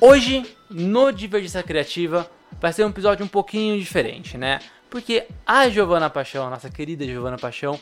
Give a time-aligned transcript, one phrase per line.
[0.00, 2.30] Hoje, no Divergência Criativa,
[2.60, 4.60] vai ser um episódio um pouquinho diferente, né?
[4.88, 7.78] Porque a Giovana Paixão, nossa querida Giovana Paixão,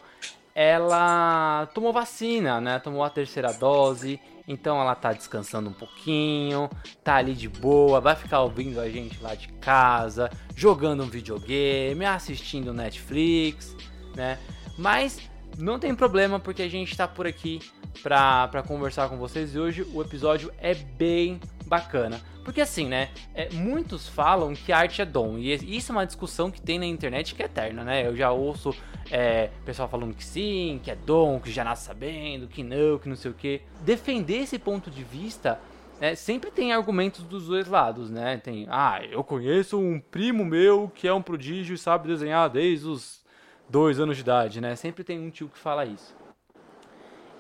[0.54, 2.78] ela tomou vacina, né?
[2.78, 6.70] Tomou a terceira dose, então ela tá descansando um pouquinho,
[7.04, 12.06] tá ali de boa, vai ficar ouvindo a gente lá de casa, jogando um videogame,
[12.06, 13.76] assistindo Netflix,
[14.14, 14.38] né?
[14.78, 15.20] Mas
[15.58, 17.60] não tem problema porque a gente tá por aqui
[18.02, 22.20] pra, pra conversar com vocês e hoje o episódio é bem bacana.
[22.45, 23.10] Porque assim, né?
[23.34, 25.36] É, muitos falam que arte é dom.
[25.36, 28.06] E isso é uma discussão que tem na internet que é eterna, né?
[28.06, 28.74] Eu já ouço
[29.10, 33.08] é, pessoal falando que sim, que é dom, que já nasce sabendo, que não, que
[33.08, 33.62] não sei o que.
[33.80, 35.58] Defender esse ponto de vista
[36.00, 38.38] é, sempre tem argumentos dos dois lados, né?
[38.38, 42.86] Tem, ah, eu conheço um primo meu que é um prodígio e sabe desenhar desde
[42.86, 43.24] os
[43.68, 44.76] dois anos de idade, né?
[44.76, 46.14] Sempre tem um tio que fala isso.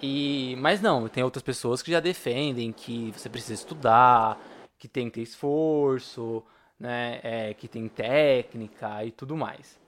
[0.02, 4.38] E, mas não, tem outras pessoas que já defendem que você precisa estudar,
[4.78, 6.42] que tem que ter esforço,
[6.78, 9.78] né, é, que tem técnica e tudo mais.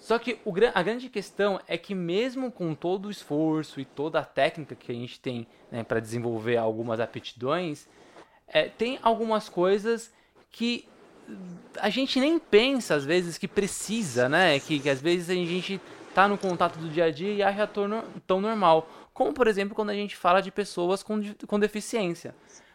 [0.00, 4.18] Só que o, a grande questão é que mesmo com todo o esforço e toda
[4.18, 7.86] a técnica que a gente tem né, para desenvolver algumas aptidões,
[8.48, 10.12] é, tem algumas coisas
[10.50, 10.88] que
[11.78, 14.58] a gente nem pensa às vezes que precisa, né?
[14.58, 15.80] Que, que às vezes a gente
[16.14, 18.88] tá no contato do dia a dia e acha tão, tão normal.
[19.12, 22.34] Como, por exemplo, quando a gente fala de pessoas com, com deficiência.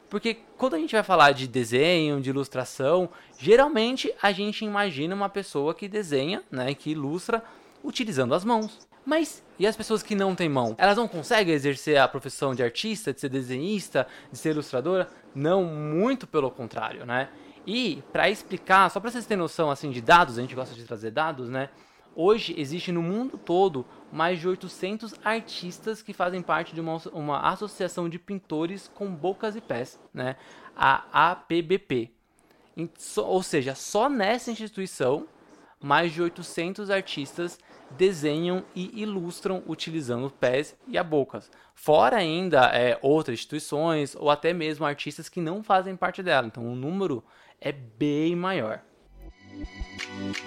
[0.10, 5.30] Porque quando a gente vai falar de desenho, de ilustração, geralmente a gente imagina uma
[5.30, 7.44] pessoa que desenha, né, que ilustra
[7.84, 8.88] utilizando as mãos.
[9.06, 10.76] Mas e as pessoas que não têm mão?
[10.78, 15.08] Elas não conseguem exercer a profissão de artista, de ser desenhista, de ser ilustradora?
[15.34, 17.30] Não, muito pelo contrário, né?
[17.66, 20.84] E para explicar, só para vocês terem noção assim de dados, a gente gosta de
[20.84, 21.70] trazer dados, né?
[22.20, 27.42] Hoje existe no mundo todo mais de 800 artistas que fazem parte de uma, uma
[27.42, 30.36] associação de pintores com bocas e pés, né?
[30.76, 32.10] a APBP.
[33.18, 35.28] Ou seja, só nessa instituição,
[35.80, 37.60] mais de 800 artistas
[37.92, 41.52] desenham e ilustram utilizando pés e a bocas.
[41.76, 46.48] Fora ainda é, outras instituições ou até mesmo artistas que não fazem parte dela.
[46.48, 47.24] Então o número
[47.62, 48.82] é bem maior.
[49.58, 50.38] Thank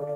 [0.00, 0.09] you.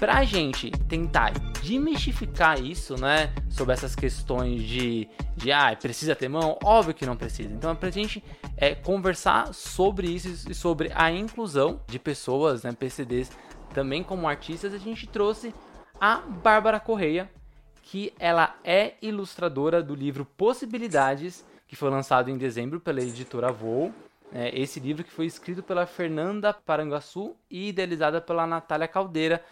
[0.00, 1.30] Pra gente tentar
[1.62, 3.34] demistificar isso, né?
[3.50, 5.06] Sobre essas questões de,
[5.36, 6.58] de ah, precisa ter mão?
[6.64, 7.52] Óbvio que não precisa.
[7.52, 8.24] Então é pra gente
[8.56, 13.30] é, conversar sobre isso e sobre a inclusão de pessoas, né, PCDs,
[13.74, 15.54] também como artistas, a gente trouxe
[16.00, 17.30] a Bárbara Correia,
[17.82, 23.92] que ela é ilustradora do livro Possibilidades, que foi lançado em dezembro pela editora Voo.
[24.32, 29.44] É, esse livro que foi escrito pela Fernanda Paranguaçu e idealizada pela Natália Caldeira,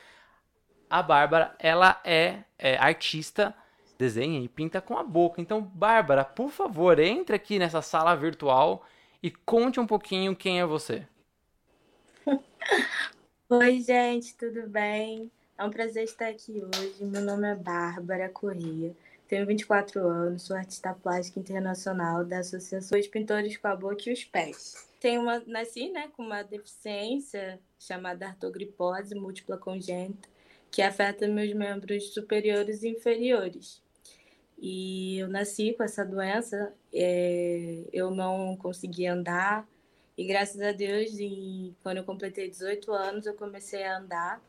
[0.91, 3.55] a Bárbara, ela é, é, artista,
[3.99, 5.41] desenha e pinta com a boca.
[5.41, 8.87] Então, Bárbara, por favor, entre aqui nessa sala virtual
[9.23, 11.07] e conte um pouquinho quem é você.
[13.51, 15.31] Oi, gente, tudo bem?
[15.57, 17.05] É um prazer estar aqui hoje.
[17.05, 18.95] Meu nome é Bárbara Corrêa.
[19.27, 24.13] Tenho 24 anos, sou artista plástica internacional da Associação dos Pintores com a Boca e
[24.13, 24.89] os Pés.
[24.99, 30.29] Tenho uma, nasci né, com uma deficiência chamada artogripose múltipla congênita
[30.71, 33.83] que afeta meus membros superiores e inferiores.
[34.59, 39.69] E eu nasci com essa doença, é, eu não conseguia andar,
[40.17, 44.43] e graças a Deus, em, quando eu completei 18 anos, eu comecei a andar,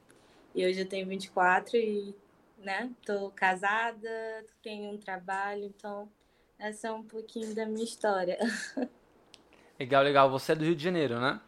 [0.56, 2.16] e hoje eu tenho 24 e,
[2.58, 4.10] né, tô casada,
[4.64, 6.10] tenho um trabalho, então
[6.58, 8.38] essa é um pouquinho da minha história.
[9.80, 10.30] Legal, legal.
[10.30, 11.40] Você é do Rio de Janeiro, né?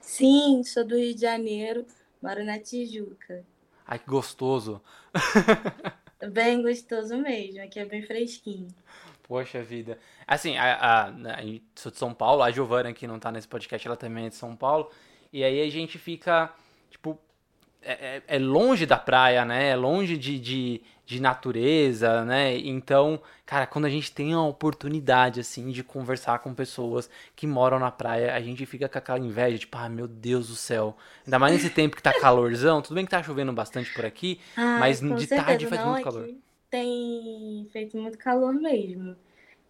[0.00, 1.86] Sim, sou do Rio de Janeiro,
[2.20, 3.44] moro na Tijuca.
[3.86, 4.82] Ai, que gostoso.
[6.32, 8.68] bem gostoso mesmo, aqui é bem fresquinho.
[9.22, 9.98] Poxa vida.
[10.26, 11.42] Assim, a, a, a,
[11.74, 14.36] sou de São Paulo, a Giovana que não tá nesse podcast, ela também é de
[14.36, 14.90] São Paulo.
[15.32, 16.52] E aí a gente fica,
[16.90, 17.18] tipo,
[17.86, 19.68] é, é, é longe da praia, né?
[19.70, 22.58] É longe de, de, de natureza, né?
[22.58, 27.78] Então, cara, quando a gente tem a oportunidade, assim, de conversar com pessoas que moram
[27.78, 30.96] na praia, a gente fica com aquela inveja, tipo, ah, meu Deus do céu.
[31.24, 34.40] Ainda mais nesse tempo que tá calorzão, tudo bem que tá chovendo bastante por aqui,
[34.56, 36.28] Ai, mas de certeza, tarde faz muito calor.
[36.68, 39.14] Tem feito muito calor mesmo.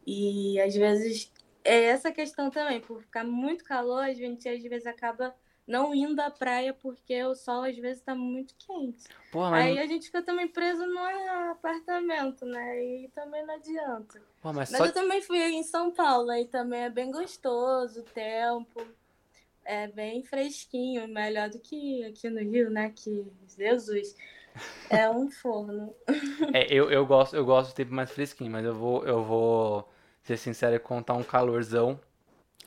[0.07, 1.31] E às vezes
[1.63, 5.35] é essa questão também, por ficar muito calor, a gente às vezes acaba
[5.67, 9.05] não indo à praia porque o sol às vezes está muito quente.
[9.35, 9.67] Mas...
[9.67, 10.99] Aí a gente fica também preso no
[11.51, 12.85] apartamento, né?
[12.85, 14.23] E também não adianta.
[14.43, 14.87] Mas, mas só...
[14.87, 18.87] eu também fui em São Paulo, aí também é bem gostoso o tempo.
[19.65, 22.93] É bem fresquinho, melhor do que aqui no Rio, né?
[22.95, 23.27] Que
[23.59, 24.15] Jesus.
[24.89, 25.93] É um forno.
[26.55, 29.89] É, eu, eu gosto, eu gosto do tempo mais fresquinho, mas eu vou, eu vou
[30.23, 32.01] ser sincero e contar um calorzão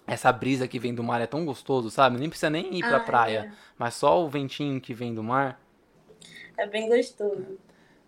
[0.09, 2.19] essa brisa que vem do mar é tão gostoso, sabe?
[2.19, 3.51] Nem precisa nem ir pra ah, praia, é.
[3.77, 5.61] mas só o ventinho que vem do mar.
[6.57, 7.57] É bem gostoso.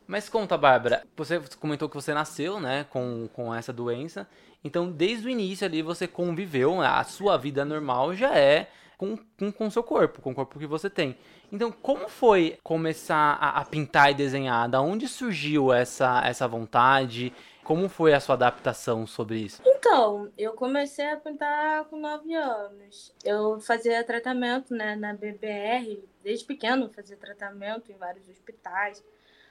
[0.08, 4.28] Mas conta, Bárbara, você comentou que você nasceu, né, com, com essa doença.
[4.64, 6.88] Então, desde o início ali, você conviveu, né?
[6.88, 8.68] a sua vida normal já é
[8.98, 11.16] com, com, com o seu corpo, com o corpo que você tem.
[11.52, 14.70] Então, como foi começar a, a pintar e desenhar?
[14.70, 17.34] Da onde surgiu essa, essa vontade?
[17.72, 19.62] Como foi a sua adaptação sobre isso?
[19.66, 23.16] Então, eu comecei a pintar com 9 anos.
[23.24, 29.02] Eu fazia tratamento né, na BBR, desde pequeno fazia tratamento em vários hospitais.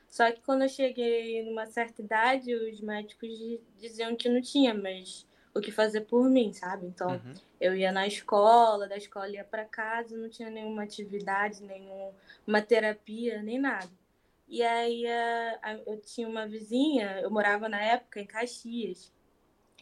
[0.06, 3.30] Só que quando eu cheguei numa certa idade, os médicos
[3.78, 6.88] diziam que não tinha mais o que fazer por mim, sabe?
[6.88, 7.34] Então, uhum.
[7.58, 13.42] eu ia na escola, da escola ia para casa, não tinha nenhuma atividade, nenhuma terapia,
[13.42, 13.88] nem nada.
[14.50, 15.04] E aí
[15.86, 19.12] eu tinha uma vizinha, eu morava na época em Caxias.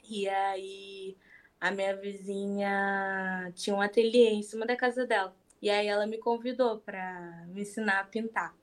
[0.08, 1.16] E aí
[1.58, 5.34] a minha vizinha tinha um ateliê em cima da casa dela.
[5.62, 8.54] E aí ela me convidou para me ensinar a pintar.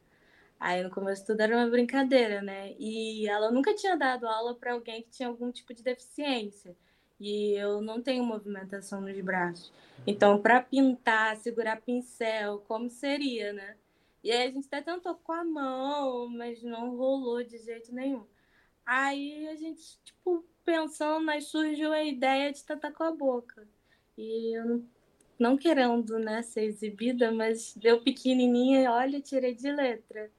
[0.59, 2.75] Aí no começo tudo era uma brincadeira, né?
[2.77, 6.75] E ela nunca tinha dado aula para alguém que tinha algum tipo de deficiência.
[7.19, 9.73] E eu não tenho movimentação nos braços.
[10.05, 13.75] Então, para pintar, segurar pincel, como seria, né?
[14.25, 18.25] E aí a gente até tentou com a mão, mas não rolou de jeito nenhum.
[18.83, 23.67] Aí a gente, tipo, pensando, aí surgiu a ideia de tentar com a boca.
[24.17, 24.83] E eu não,
[25.37, 30.31] não querendo, né, ser exibida, mas deu pequenininha, olha, tirei de letra.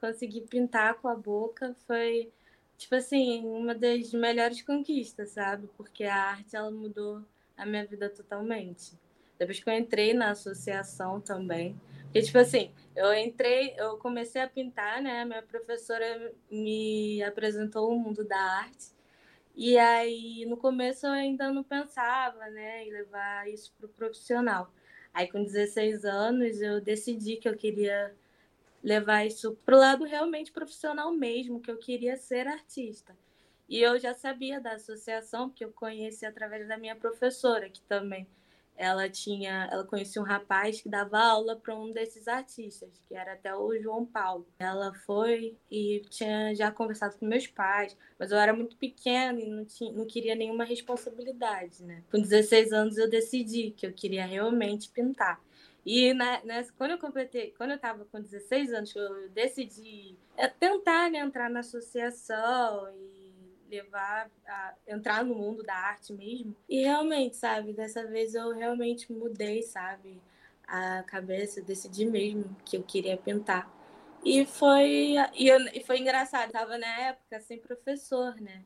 [0.00, 2.32] Consegui pintar com a boca, foi,
[2.78, 5.68] tipo assim, uma das melhores conquistas, sabe?
[5.76, 7.24] Porque a arte, ela mudou
[7.56, 8.96] a minha vida totalmente.
[9.36, 11.76] Depois que eu entrei na associação também,
[12.12, 15.24] porque, tipo assim, eu entrei, eu comecei a pintar, né?
[15.24, 18.92] Minha professora me apresentou o mundo da arte.
[19.56, 24.70] E aí, no começo, eu ainda não pensava, né, em levar isso para o profissional.
[25.14, 28.14] Aí, com 16 anos, eu decidi que eu queria
[28.82, 33.16] levar isso para o lado realmente profissional mesmo, que eu queria ser artista.
[33.66, 38.26] E eu já sabia da associação, porque eu conheci através da minha professora, que também
[38.76, 43.34] ela tinha, ela conhecia um rapaz que dava aula para um desses artistas, que era
[43.34, 44.46] até o João Paulo.
[44.58, 49.48] Ela foi e tinha já conversado com meus pais, mas eu era muito pequena e
[49.48, 52.02] não, tinha, não queria nenhuma responsabilidade, né?
[52.10, 55.40] Com 16 anos eu decidi que eu queria realmente pintar.
[55.84, 60.46] E na, nessa, quando eu completei, quando eu estava com 16 anos, eu decidi é,
[60.48, 63.21] tentar né, entrar na associação e
[63.72, 66.54] levar a entrar no mundo da arte mesmo.
[66.68, 70.20] E realmente, sabe, dessa vez eu realmente mudei, sabe,
[70.66, 73.70] a cabeça, decidi mesmo que eu queria pintar.
[74.24, 78.62] E foi e, eu, e foi engraçado, eu tava na época sem professor, né?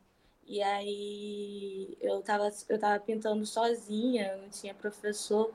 [0.46, 5.52] E aí eu tava, eu tava pintando sozinha, não tinha professor.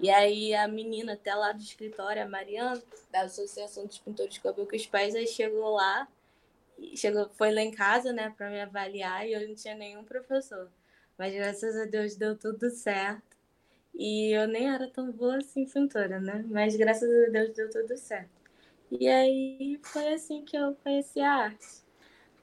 [0.00, 4.40] E aí a menina até lá do escritório, a Mariana, da Associação dos Pintores de
[4.76, 6.08] os Pais, aí chegou lá
[6.94, 10.70] chegou, foi lá em casa, né, para me avaliar e eu não tinha nenhum professor.
[11.18, 13.36] Mas graças a Deus deu tudo certo.
[13.94, 16.44] E eu nem era tão boa assim pintora, né?
[16.50, 18.28] Mas graças a Deus deu tudo certo.
[18.90, 21.66] E aí foi assim que eu conheci a arte.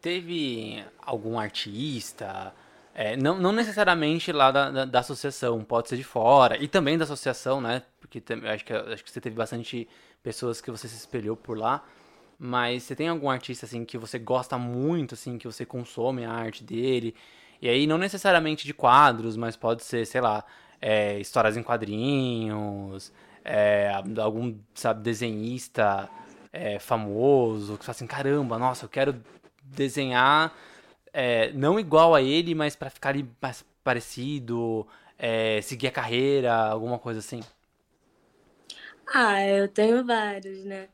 [0.02, 2.54] Teve algum artista,
[2.94, 6.98] é, não, não necessariamente lá da, da, da, associação, pode ser de fora, e também
[6.98, 7.82] da associação, né?
[8.00, 8.22] Porque
[8.54, 9.88] acho que, acho que você teve bastante
[10.22, 11.84] pessoas que você se espelhou por lá.
[12.38, 16.32] Mas você tem algum artista assim que você gosta muito, assim, que você consome a
[16.32, 17.16] arte dele?
[17.62, 20.44] E aí não necessariamente de quadros, mas pode ser, sei lá,
[20.82, 23.12] é, histórias em quadrinhos,
[23.46, 26.10] é, algum, sabe, desenhista
[26.52, 29.16] é, famoso, que fala assim, caramba, nossa, eu quero
[29.64, 30.54] desenhar
[31.14, 34.88] é, não igual a ele, mas para ficar mais parecido,
[35.18, 37.42] é, seguir a carreira, alguma coisa assim.
[39.14, 40.90] Ah, eu tenho vários, né?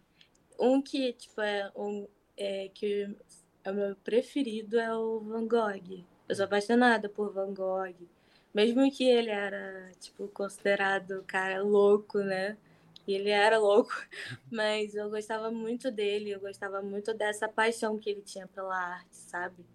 [0.60, 3.16] Um que, tipo, é um é, que
[3.64, 6.04] é o meu preferido é o Van Gogh.
[6.28, 7.96] Eu sou apaixonada por Van Gogh.
[8.54, 12.58] Mesmo que ele era, tipo, considerado cara louco, né?
[13.08, 13.92] E ele era louco,
[14.52, 19.16] mas eu gostava muito dele, eu gostava muito dessa paixão que ele tinha pela arte,
[19.16, 19.66] sabe?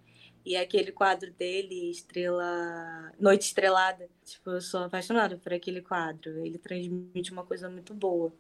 [0.45, 3.13] E aquele quadro dele, Estrela.
[3.19, 4.09] Noite Estrelada.
[4.25, 6.45] Tipo, eu sou apaixonada por aquele quadro.
[6.45, 8.31] Ele transmite uma coisa muito boa.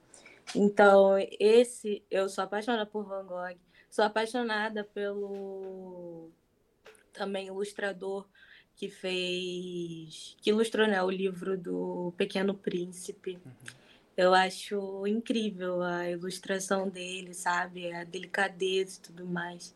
[0.54, 2.02] Então, esse.
[2.10, 3.58] Eu sou apaixonada por Van Gogh.
[3.90, 6.30] Sou apaixonada pelo.
[7.12, 8.26] Também ilustrador
[8.76, 10.36] que fez.
[10.40, 13.38] que ilustrou né, o livro do Pequeno Príncipe.
[13.44, 13.52] Uhum.
[14.16, 17.92] Eu acho incrível a ilustração dele, sabe?
[17.92, 19.74] A delicadeza e tudo mais.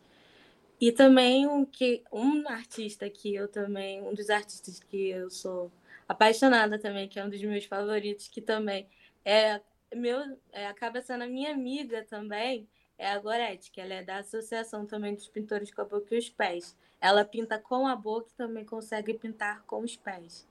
[0.81, 5.73] E também um, que, um artista que eu também, um dos artistas que eu sou
[6.07, 8.89] apaixonada também, que é um dos meus favoritos, que também
[9.25, 9.61] é
[9.95, 14.19] meu, é, acaba sendo a minha amiga também, é a Gorete, que ela é da
[14.19, 16.77] Associação também dos Pintores com a Boca e os Pés.
[17.01, 20.47] Ela pinta com a boca e também consegue pintar com os pés.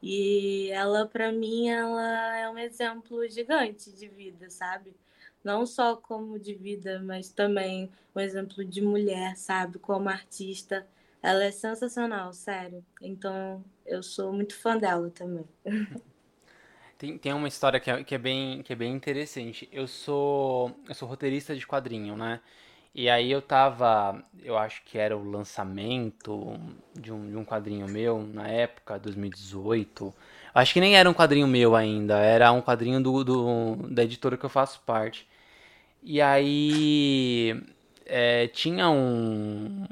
[0.00, 4.94] E ela, para mim, ela é um exemplo gigante de vida, sabe?
[5.42, 9.78] não só como de vida, mas também um exemplo de mulher, sabe?
[9.78, 10.86] Como artista.
[11.22, 12.84] Ela é sensacional, sério.
[13.00, 15.46] Então, eu sou muito fã dela também.
[16.98, 19.68] Tem, tem uma história que é, que, é bem, que é bem interessante.
[19.72, 22.40] Eu sou, eu sou roteirista de quadrinho, né?
[22.92, 26.58] E aí eu tava, eu acho que era o lançamento
[26.98, 30.12] de um, de um quadrinho meu na época, 2018.
[30.52, 34.36] Acho que nem era um quadrinho meu ainda, era um quadrinho do, do da editora
[34.36, 35.28] que eu faço parte.
[36.02, 37.62] E aí
[38.06, 39.86] é, tinha um,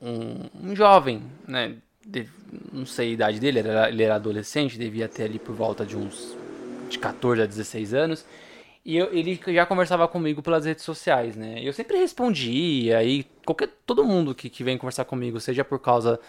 [0.00, 1.76] um, um, jovem, né?
[2.06, 2.28] De,
[2.72, 5.84] não sei a idade dele, ele era, ele era adolescente, devia ter ali por volta
[5.84, 6.36] de uns
[6.88, 8.24] de 14 a 16 anos.
[8.84, 11.60] E eu, ele já conversava comigo pelas redes sociais, né?
[11.60, 16.20] Eu sempre respondia, e qualquer, todo mundo que, que vem conversar comigo, seja por causa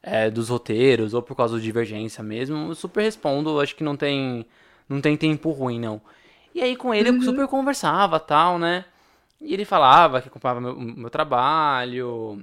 [0.00, 3.96] é, dos roteiros ou por causa de divergência mesmo, eu super respondo, acho que não
[3.96, 4.46] tem,
[4.88, 6.00] não tem tempo ruim, não.
[6.54, 7.16] E aí com ele uhum.
[7.16, 8.84] eu super conversava tal, né?
[9.40, 12.40] E ele falava que acompanhava meu, meu trabalho,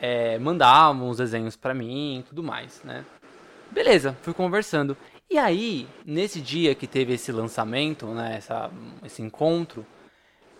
[0.00, 3.04] é, mandava uns desenhos para mim e tudo mais, né?
[3.70, 4.96] Beleza, fui conversando.
[5.32, 8.70] E aí, nesse dia que teve esse lançamento, né, essa,
[9.02, 9.86] esse encontro,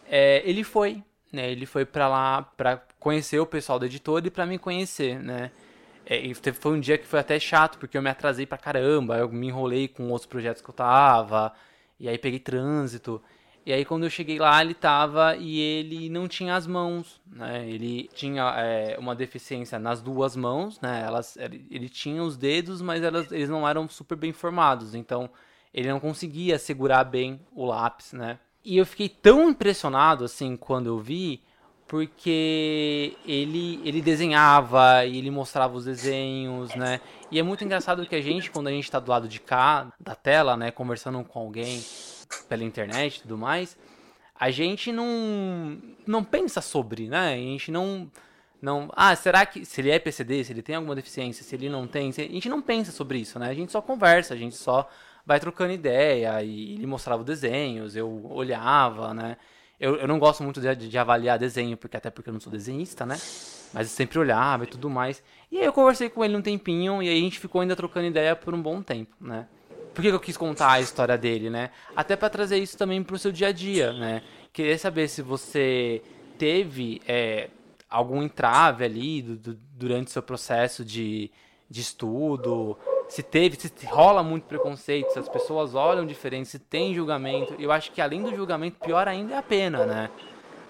[0.08, 1.52] é, ele foi, né?
[1.52, 5.50] Ele foi para lá para conhecer o pessoal da editora e para me conhecer, né?
[6.06, 9.18] É, e foi um dia que foi até chato, porque eu me atrasei pra caramba,
[9.18, 11.52] eu me enrolei com outros projetos que eu tava,
[12.00, 13.22] e aí peguei trânsito.
[13.64, 17.68] E aí quando eu cheguei lá, ele tava e ele não tinha as mãos, né?
[17.68, 21.02] Ele tinha é, uma deficiência nas duas mãos, né?
[21.06, 25.30] Elas, ele tinha os dedos, mas elas, eles não eram super bem formados, então
[25.72, 28.38] ele não conseguia segurar bem o lápis, né?
[28.64, 31.42] E eu fiquei tão impressionado, assim, quando eu vi,
[31.86, 37.00] porque ele, ele desenhava e ele mostrava os desenhos, né?
[37.30, 39.92] E é muito engraçado que a gente, quando a gente está do lado de cá,
[40.00, 41.82] da tela, né, conversando com alguém
[42.48, 43.76] pela internet e tudo mais,
[44.38, 47.34] a gente não, não pensa sobre, né?
[47.34, 48.10] A gente não,
[48.60, 48.90] não...
[48.94, 49.64] Ah, será que...
[49.64, 52.10] Se ele é PCD, se ele tem alguma deficiência, se ele não tem...
[52.10, 53.48] a gente não pensa sobre isso, né?
[53.48, 54.88] A gente só conversa, a gente só
[55.24, 59.36] vai trocando ideia e ele mostrava desenhos, eu olhava, né?
[59.78, 62.52] Eu, eu não gosto muito de, de, avaliar desenho, porque até porque eu não sou
[62.52, 63.16] desenhista, né?
[63.72, 65.22] Mas eu sempre olhava e tudo mais.
[65.50, 68.06] E aí eu conversei com ele um tempinho e aí a gente ficou ainda trocando
[68.06, 69.48] ideia por um bom tempo, né?
[69.94, 71.70] Por que eu quis contar a história dele, né?
[71.94, 74.22] Até para trazer isso também pro seu dia a dia, né?
[74.52, 76.02] Queria saber se você
[76.38, 77.50] teve é,
[77.88, 81.30] algum entrave ali do, do, durante o seu processo de,
[81.68, 82.76] de estudo,
[83.08, 87.54] se teve, se rola muito preconceito, se as pessoas olham diferente, se tem julgamento.
[87.58, 90.10] Eu acho que além do julgamento, pior ainda é a pena, né?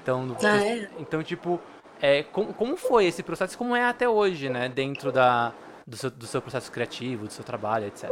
[0.02, 0.90] Então, ah, é.
[0.98, 1.60] então tipo,
[2.00, 4.68] é, como, como foi esse processo, como é até hoje, né?
[4.68, 5.52] Dentro da,
[5.86, 8.10] do, seu, do seu processo criativo, do seu trabalho, etc.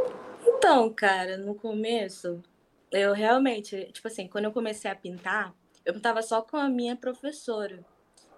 [0.63, 2.39] Então, cara, no começo,
[2.91, 6.95] eu realmente, tipo assim, quando eu comecei a pintar, eu pintava só com a minha
[6.95, 7.83] professora.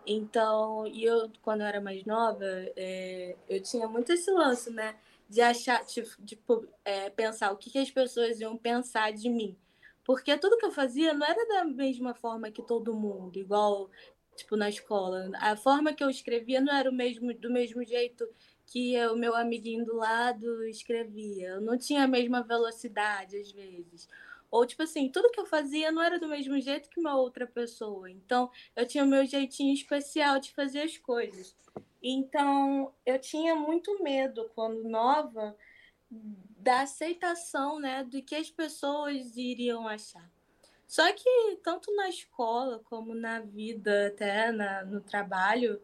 [0.08, 2.46] Então, e eu, quando eu era mais nova,
[2.78, 4.96] é, eu tinha muito esse lance, né?
[5.28, 6.42] de achar, tipo, de, de
[6.86, 9.58] é, pensar o que, que as pessoas iam pensar de mim.
[10.06, 13.90] Porque tudo que eu fazia não era da mesma forma que todo mundo, igual,
[14.38, 15.30] tipo, na escola.
[15.36, 18.26] A forma que eu escrevia não era o mesmo, do mesmo jeito
[18.66, 21.50] que o meu amiguinho do lado escrevia.
[21.50, 24.08] Eu não tinha a mesma velocidade, às vezes.
[24.50, 27.48] Ou, tipo assim, tudo que eu fazia não era do mesmo jeito que uma outra
[27.48, 28.10] pessoa.
[28.10, 31.56] Então, eu tinha o meu jeitinho especial de fazer as coisas.
[32.02, 35.56] Então, eu tinha muito medo, quando nova,
[36.10, 40.30] da aceitação, né, do que as pessoas iriam achar.
[40.88, 45.82] Só que tanto na escola como na vida, até na, no trabalho,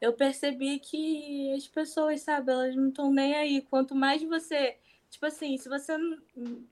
[0.00, 3.62] eu percebi que as pessoas, sabe, elas não estão nem aí.
[3.62, 4.76] Quanto mais você,
[5.10, 5.96] tipo assim, se você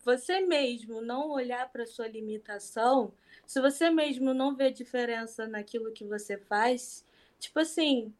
[0.05, 3.13] você mesmo não olhar para sua limitação,
[3.47, 7.05] se você mesmo não vê diferença naquilo que você faz,
[7.39, 8.13] tipo assim,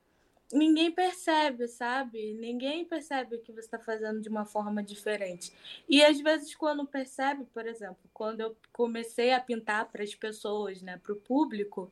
[0.53, 2.35] ninguém percebe, sabe?
[2.35, 5.53] Ninguém percebe que você está fazendo de uma forma diferente.
[5.89, 10.83] E às vezes, quando percebe, por exemplo, quando eu comecei a pintar para as pessoas,
[10.83, 11.91] né, para o público,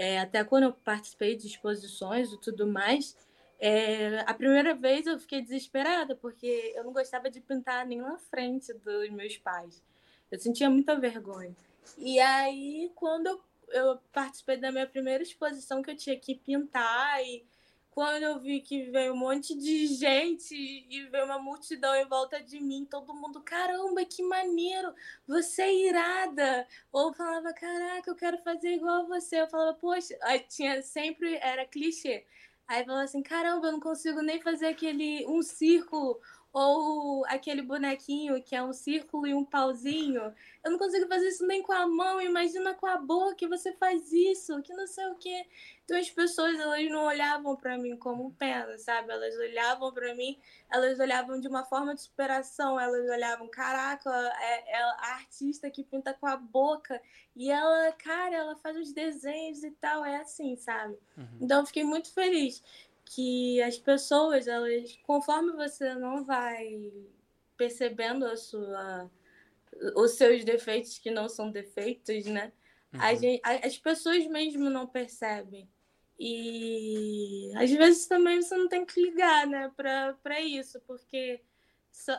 [0.00, 3.14] é, até quando eu participei de exposições e tudo mais,
[3.58, 8.16] é, a primeira vez eu fiquei desesperada, porque eu não gostava de pintar nem na
[8.16, 9.82] frente dos meus pais.
[10.30, 11.54] Eu sentia muita vergonha.
[11.98, 17.22] E aí, quando eu, eu participei da minha primeira exposição, que eu tinha que pintar
[17.22, 17.44] e
[17.90, 22.40] quando eu vi que veio um monte de gente e veio uma multidão em volta
[22.42, 24.94] de mim, todo mundo, caramba, que maneiro,
[25.26, 26.66] você é irada.
[26.92, 29.40] Ou falava, caraca, eu quero fazer igual a você.
[29.40, 32.24] Eu falava, poxa, aí tinha sempre, era clichê.
[32.68, 36.20] Aí falava assim, caramba, eu não consigo nem fazer aquele, um círculo
[36.52, 40.34] ou aquele bonequinho que é um círculo e um pauzinho.
[40.64, 43.72] Eu não consigo fazer isso nem com a mão, imagina com a boca, que você
[43.72, 45.46] faz isso, que não sei o quê.
[45.90, 49.10] Então as pessoas elas não olhavam para mim como pena, sabe?
[49.10, 50.38] Elas olhavam para mim,
[50.70, 54.08] elas olhavam de uma forma de superação, elas olhavam, caraca,
[54.40, 57.02] é, é a artista que pinta com a boca
[57.34, 60.96] e ela, cara, ela faz os desenhos e tal, é assim, sabe?
[61.16, 61.38] Uhum.
[61.40, 62.62] Então eu fiquei muito feliz
[63.04, 66.92] que as pessoas, elas, conforme você não vai
[67.56, 69.10] percebendo a sua,
[69.96, 72.52] os seus defeitos que não são defeitos, né?
[72.94, 73.16] Uhum.
[73.16, 75.68] Gente, as pessoas mesmo não percebem.
[76.20, 81.40] E às vezes também você não tem que ligar, né, para isso, porque,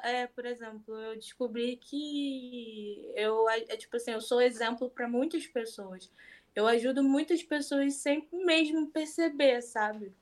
[0.03, 5.47] é, por exemplo, eu descobri que eu, é, tipo assim, eu sou exemplo para muitas
[5.47, 6.11] pessoas.
[6.55, 10.13] Eu ajudo muitas pessoas sem mesmo perceber, sabe?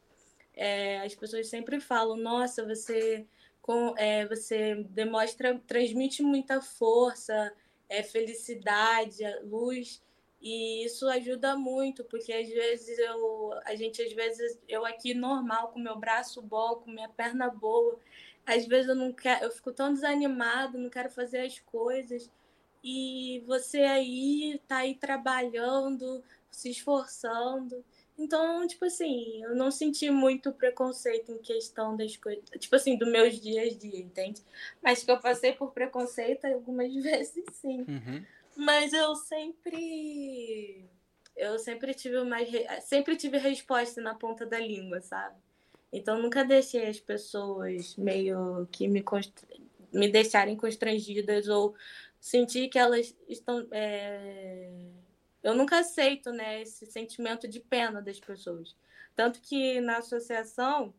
[0.60, 3.26] é, as pessoas sempre falam, nossa, você,
[3.62, 7.54] com, é, você demonstra, transmite muita força,
[7.88, 10.04] é, felicidade, luz,
[10.42, 15.70] e isso ajuda muito, porque às vezes eu, a gente, às vezes, eu aqui normal,
[15.70, 18.00] com meu braço bom, com minha perna boa,
[18.46, 22.30] às vezes eu não quero, eu fico tão desanimado, não quero fazer as coisas,
[22.84, 27.84] e você aí tá aí trabalhando, se esforçando,
[28.20, 33.10] então, tipo assim, eu não senti muito preconceito em questão das coisas, tipo assim, do
[33.10, 34.44] meus dias a dia, entende?
[34.84, 37.86] Mas que eu passei por preconceito algumas vezes, sim.
[37.88, 38.26] Uhum.
[38.60, 40.86] Mas eu sempre
[41.36, 42.38] eu sempre tive uma
[42.82, 45.38] sempre tive resposta na ponta da língua, sabe?
[45.94, 49.34] Então nunca deixei as pessoas meio que me const...
[49.94, 51.74] me deixarem constrangidas ou
[52.20, 54.70] sentir que elas estão é
[55.42, 58.76] eu nunca aceito né, esse sentimento de pena das pessoas.
[59.16, 60.94] Tanto que na associação,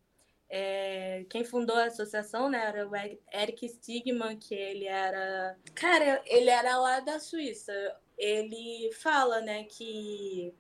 [0.51, 2.91] é, quem fundou a associação né, era o
[3.33, 5.57] Eric Stigman, que ele era.
[5.77, 7.73] Cara, ele era lá da Suíça.
[8.19, 10.53] Ele fala né, que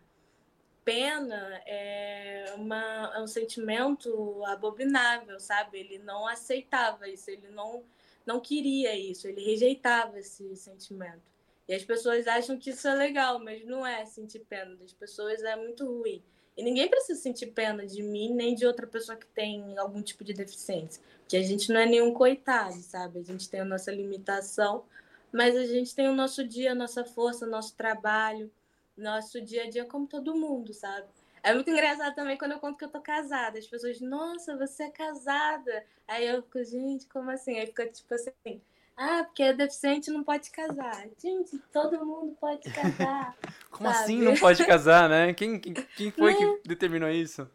[0.85, 5.81] pena é, uma, é um sentimento abominável, sabe?
[5.81, 7.85] Ele não aceitava isso, ele não,
[8.25, 11.23] não queria isso, ele rejeitava esse sentimento.
[11.69, 15.43] E as pessoas acham que isso é legal, mas não é sentir pena das pessoas,
[15.43, 16.23] é muito ruim.
[16.61, 20.23] E ninguém precisa sentir pena de mim nem de outra pessoa que tem algum tipo
[20.23, 21.03] de deficiência.
[21.21, 23.19] Porque a gente não é nenhum coitado, sabe?
[23.19, 24.85] A gente tem a nossa limitação,
[25.33, 28.53] mas a gente tem o nosso dia, a nossa força, o nosso trabalho,
[28.95, 31.09] nosso dia a dia como todo mundo, sabe?
[31.43, 33.59] É muito engraçado também quando eu conto que eu tô casada.
[33.59, 35.83] As pessoas, nossa, você é casada.
[36.07, 37.59] Aí eu fico, gente, como assim?
[37.59, 38.61] Aí fica tipo assim,
[39.03, 41.09] ah, porque é deficiente não pode casar.
[41.19, 43.35] Gente, todo mundo pode casar.
[43.73, 44.05] Como sabe?
[44.05, 45.33] assim não pode casar, né?
[45.33, 46.59] Quem, quem, quem foi que né?
[46.67, 47.51] determinou isso?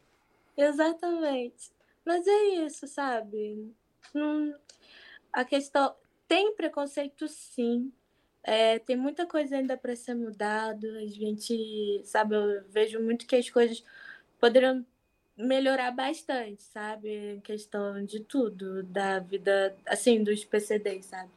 [0.58, 1.70] Exatamente.
[2.04, 3.72] Mas é isso, sabe?
[5.32, 5.96] A questão.
[6.28, 7.94] Tem preconceito, sim.
[8.42, 10.88] É, tem muita coisa ainda para ser mudado.
[10.98, 13.84] A gente, sabe, eu vejo muito que as coisas
[14.40, 14.84] poderiam
[15.38, 17.36] melhorar bastante, sabe?
[17.36, 21.30] Em questão de tudo, da vida, assim, dos PCDs, sabe?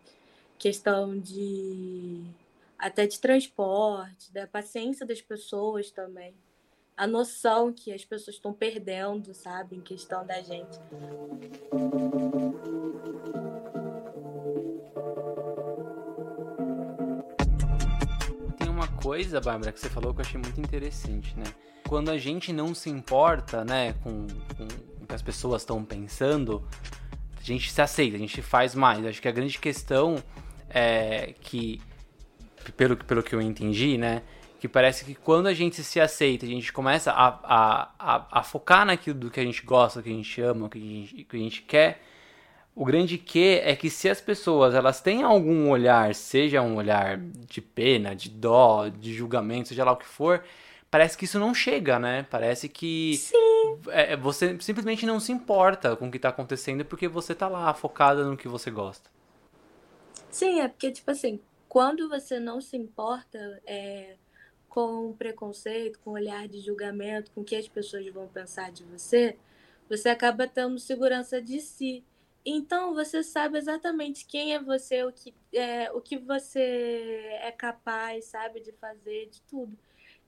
[0.58, 2.24] Questão de.
[2.78, 6.34] até de transporte, da paciência das pessoas também.
[6.96, 9.76] A noção que as pessoas estão perdendo, sabe?
[9.76, 10.78] Em questão da gente.
[19.08, 21.44] Coisa, Bárbara, que você falou que eu achei muito interessante, né?
[21.88, 24.64] quando a gente não se importa, né, com, com
[25.02, 26.62] o que as pessoas estão pensando,
[27.40, 29.06] a gente se aceita, a gente faz mais.
[29.06, 30.22] Acho que a grande questão
[30.68, 31.80] é que
[32.76, 34.22] pelo, pelo que eu entendi, né?
[34.60, 38.42] Que parece que quando a gente se aceita, a gente começa a, a, a, a
[38.42, 41.36] focar naquilo do que a gente gosta, que a gente ama, que a gente, que
[41.36, 42.02] a gente quer.
[42.78, 47.18] O grande que é que se as pessoas elas têm algum olhar, seja um olhar
[47.18, 50.44] de pena, de dó, de julgamento, seja lá o que for,
[50.88, 52.24] parece que isso não chega, né?
[52.30, 53.18] Parece que
[53.88, 57.74] é, você simplesmente não se importa com o que está acontecendo porque você tá lá
[57.74, 59.10] focada no que você gosta.
[60.30, 64.14] Sim, é porque, tipo assim, quando você não se importa é,
[64.68, 69.36] com preconceito, com olhar de julgamento, com o que as pessoas vão pensar de você,
[69.88, 72.04] você acaba tendo segurança de si.
[72.50, 78.24] Então você sabe exatamente quem é você, o que, é, o que você é capaz,
[78.24, 79.78] sabe, de fazer, de tudo.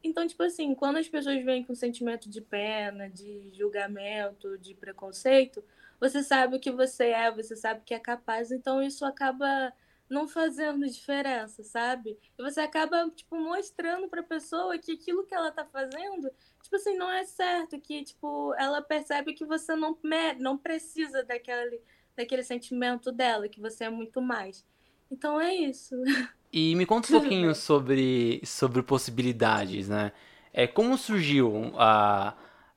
[0.04, 5.64] Então, tipo assim, quando as pessoas vêm com sentimento de pena, de julgamento, de preconceito,
[5.98, 9.72] você sabe o que você é, você sabe que é capaz, então isso acaba
[10.10, 12.18] não fazendo diferença, sabe?
[12.38, 16.30] E você acaba, tipo, mostrando pra pessoa que aquilo que ela tá fazendo,
[16.62, 19.96] tipo assim, não é certo, que, tipo, ela percebe que você não,
[20.38, 21.80] não precisa daquele,
[22.16, 24.64] daquele sentimento dela, que você é muito mais.
[25.10, 25.94] Então é isso.
[26.52, 30.10] E me conta um pouquinho sobre, sobre possibilidades, né?
[30.52, 32.34] É, como surgiu a,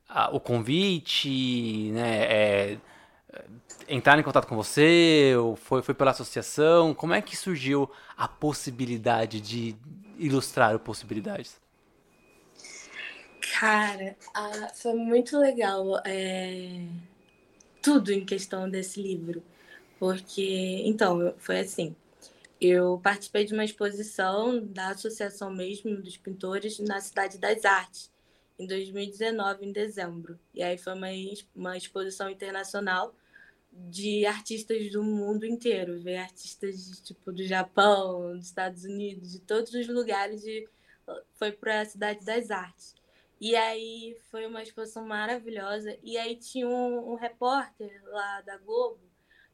[0.08, 2.24] a o convite, né?
[2.26, 2.78] É,
[3.88, 5.34] entrar em contato com você?
[5.38, 6.94] Ou foi, foi pela associação?
[6.94, 9.76] Como é que surgiu a possibilidade de
[10.18, 11.60] ilustrar o Possibilidades?
[13.60, 14.16] Cara,
[14.76, 16.86] foi muito legal é,
[17.84, 19.44] tudo em questão desse livro.
[20.00, 21.96] Porque, então, foi assim.
[22.60, 28.10] Eu participei de uma exposição da associação mesmo dos pintores na Cidade das Artes,
[28.58, 30.40] em 2019, em dezembro.
[30.54, 31.08] E aí foi uma,
[31.54, 33.14] uma exposição internacional
[33.72, 39.74] de artistas do mundo inteiro, ver artistas tipo do Japão, dos Estados Unidos, de todos
[39.74, 40.68] os lugares e
[41.34, 42.96] foi para a cidade das artes.
[43.44, 49.02] E aí foi uma exposição maravilhosa e aí tinha um, um repórter lá da Globo,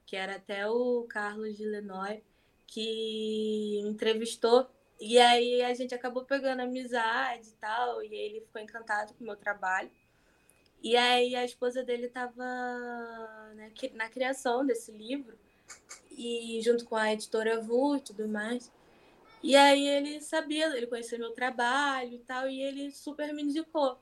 [0.06, 2.24] que era até o Carlos de Lenoy,
[2.68, 4.70] que entrevistou
[5.02, 9.26] e aí a gente acabou pegando amizade e tal, e ele ficou encantado com o
[9.26, 9.90] meu trabalho.
[10.84, 12.46] E aí a esposa dele estava
[13.56, 15.36] né, na criação desse livro,
[16.12, 18.72] e junto com a editora Vu e tudo mais.
[19.42, 23.98] E aí ele sabia, ele conhecia meu trabalho e tal, e ele super me indicou.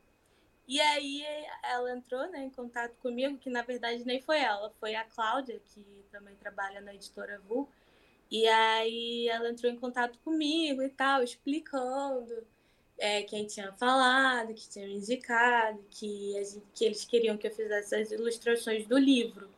[0.68, 1.24] E aí
[1.64, 5.62] ela entrou né, em contato comigo, que na verdade nem foi ela, foi a Cláudia,
[5.74, 7.70] que também trabalha na editora Vu.
[8.30, 12.46] E aí ela entrou em contato comigo e tal, explicando
[12.98, 17.52] é, quem tinha falado, que tinha me indicado, que, gente, que eles queriam que eu
[17.52, 19.50] fizesse as ilustrações do livro.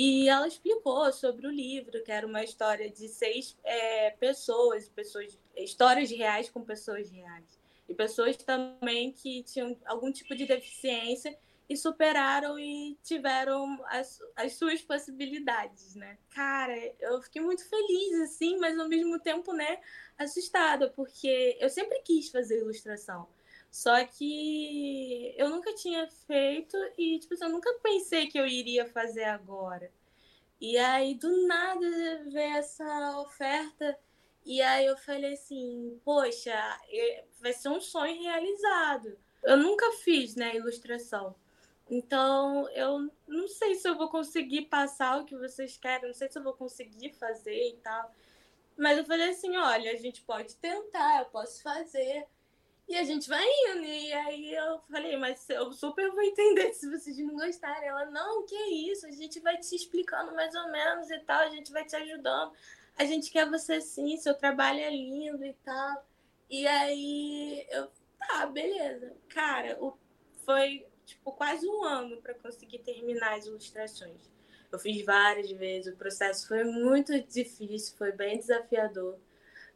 [0.00, 5.36] E ela explicou sobre o livro, que era uma história de seis é, pessoas, pessoas,
[5.56, 7.58] histórias reais com pessoas reais.
[7.88, 11.36] E pessoas também que tinham algum tipo de deficiência
[11.68, 16.16] e superaram e tiveram as, as suas possibilidades, né?
[16.30, 19.80] Cara, eu fiquei muito feliz, assim, mas ao mesmo tempo, né,
[20.16, 23.28] assustada, porque eu sempre quis fazer ilustração.
[23.70, 29.24] Só que eu nunca tinha feito e, tipo, eu nunca pensei que eu iria fazer
[29.24, 29.90] agora.
[30.60, 31.88] E aí, do nada,
[32.26, 33.98] veio essa oferta.
[34.44, 36.80] E aí eu falei assim, poxa,
[37.40, 39.16] vai ser um sonho realizado.
[39.44, 41.34] Eu nunca fiz, né, ilustração.
[41.90, 46.30] Então, eu não sei se eu vou conseguir passar o que vocês querem, não sei
[46.30, 48.12] se eu vou conseguir fazer e tal.
[48.76, 52.26] Mas eu falei assim: olha, a gente pode tentar, eu posso fazer.
[52.88, 53.84] E a gente vai indo.
[53.84, 57.88] E aí eu falei: mas eu super vou entender se vocês não gostarem.
[57.88, 58.56] Ela: não, que
[58.90, 61.94] isso, a gente vai te explicando mais ou menos e tal, a gente vai te
[61.96, 62.52] ajudando.
[62.96, 66.04] A gente quer você sim, seu trabalho é lindo e tal.
[66.50, 69.14] E aí eu, tá, beleza.
[69.28, 69.96] Cara, o,
[70.44, 74.30] foi tipo, quase um ano para conseguir terminar as ilustrações.
[74.70, 79.18] Eu fiz várias vezes, o processo foi muito difícil, foi bem desafiador,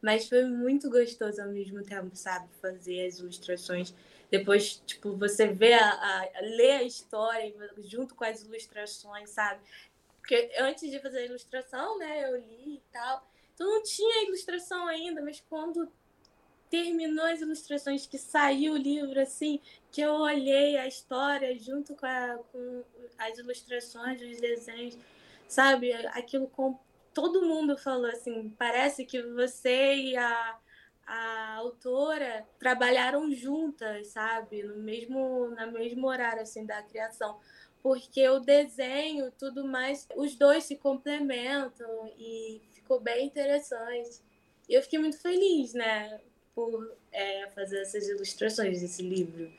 [0.02, 2.48] mas foi muito gostoso ao mesmo tempo, sabe?
[2.60, 3.94] Fazer as ilustrações.
[4.28, 9.60] Depois, tipo, você vê a, a, ler a história junto com as ilustrações, sabe?
[10.18, 13.24] Porque antes de fazer a ilustração, né, eu li e tal.
[13.54, 15.88] Então não tinha ilustração ainda, mas quando
[16.68, 19.60] terminou as ilustrações, que saiu o livro, assim,
[19.90, 22.82] que eu olhei a história junto com, a, com
[23.18, 24.96] as ilustrações, os desenhos,
[25.46, 25.92] sabe?
[25.92, 26.50] Aquilo
[27.14, 30.58] todo mundo falou assim, parece que você e a,
[31.06, 34.62] a autora trabalharam juntas, sabe?
[34.62, 37.38] No mesmo, no mesmo horário, assim, da criação.
[37.82, 44.20] Porque o desenho, tudo mais, os dois se complementam e ficou bem interessante.
[44.68, 46.20] E eu fiquei muito feliz, né,
[46.54, 49.50] por é, fazer essas ilustrações desse livro,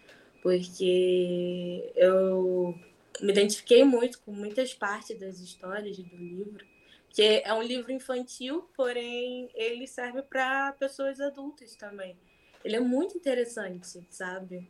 [0.42, 2.74] porque eu
[3.22, 6.66] me identifiquei muito com muitas partes das histórias do livro,
[7.14, 12.18] que é um livro infantil, porém ele serve para pessoas adultas também.
[12.66, 14.68] Ele é muito interessante, sabe?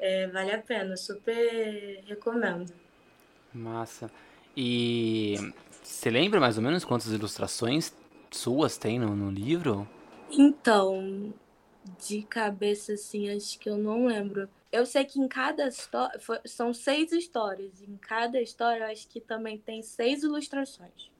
[0.00, 2.74] É, vale a pena, super recomendo.
[3.52, 4.10] Massa.
[4.56, 5.36] E
[5.82, 7.94] você lembra mais ou menos quantas ilustrações
[8.30, 9.88] suas tem no, no livro?
[10.30, 11.32] Então,
[12.04, 14.48] de cabeça assim, acho que eu não lembro.
[14.72, 16.18] Eu sei que em cada história.
[16.44, 17.80] São seis histórias.
[17.82, 21.13] Em cada história, eu acho que também tem seis ilustrações.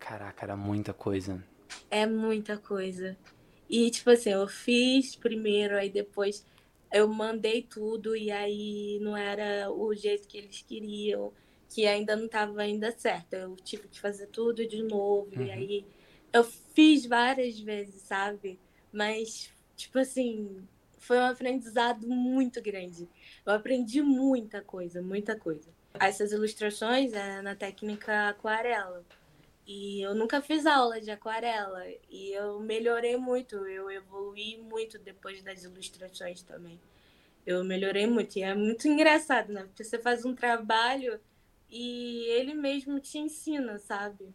[0.00, 1.44] Caraca, era muita coisa.
[1.90, 3.16] É muita coisa.
[3.68, 6.44] E, tipo assim, eu fiz primeiro, aí depois
[6.92, 11.32] eu mandei tudo, e aí não era o jeito que eles queriam,
[11.68, 13.34] que ainda não estava ainda certo.
[13.34, 15.46] Eu tive que fazer tudo de novo, uhum.
[15.46, 15.86] e aí
[16.32, 18.58] eu fiz várias vezes, sabe?
[18.92, 20.66] Mas, tipo assim,
[20.98, 23.08] foi um aprendizado muito grande.
[23.46, 25.70] Eu aprendi muita coisa, muita coisa.
[25.98, 29.04] Essas ilustrações é na técnica aquarela.
[29.66, 31.82] E eu nunca fiz aula de aquarela.
[32.10, 36.80] E eu melhorei muito, eu evolui muito depois das ilustrações também.
[37.46, 38.36] Eu melhorei muito.
[38.36, 39.62] E é muito engraçado, né?
[39.64, 41.20] Porque você faz um trabalho
[41.70, 44.28] e ele mesmo te ensina, sabe?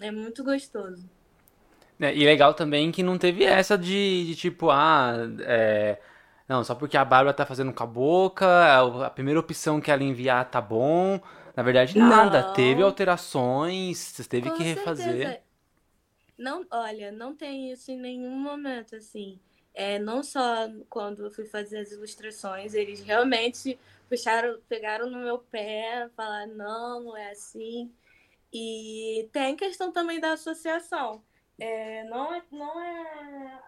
[0.00, 1.08] É muito gostoso.
[2.00, 5.98] É, e legal também que não teve essa de, de tipo, ah, é,
[6.48, 8.46] não, só porque a Bárbara tá fazendo com a boca,
[9.06, 11.20] a primeira opção que ela enviar tá bom.
[11.56, 12.42] Na verdade, nada.
[12.42, 12.52] Não.
[12.54, 15.06] Teve alterações, você teve com que refazer.
[15.06, 15.40] Certeza.
[16.38, 19.38] Não, olha, não tem isso em nenhum momento, assim.
[19.74, 25.38] É, não só quando eu fui fazer as ilustrações, eles realmente puxaram, pegaram no meu
[25.38, 27.90] pé, falaram, não, não é assim.
[28.52, 31.22] E tem questão também da associação.
[31.58, 33.62] É, não, é, não é.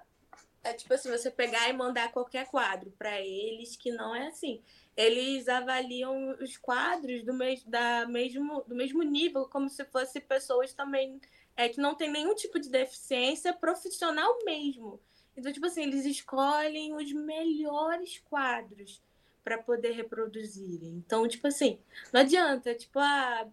[0.65, 4.63] É tipo assim, você pegar e mandar qualquer quadro para eles, que não é assim.
[4.97, 7.33] Eles avaliam os quadros do,
[7.67, 11.21] da mesmo, do mesmo nível, como se fossem pessoas também
[11.57, 15.01] é, que não tem nenhum tipo de deficiência profissional mesmo.
[15.37, 19.03] Então, tipo assim, eles escolhem os melhores quadros
[19.43, 21.03] para poder reproduzirem.
[21.05, 21.79] Então, tipo assim,
[22.13, 23.49] não adianta, tipo, ah,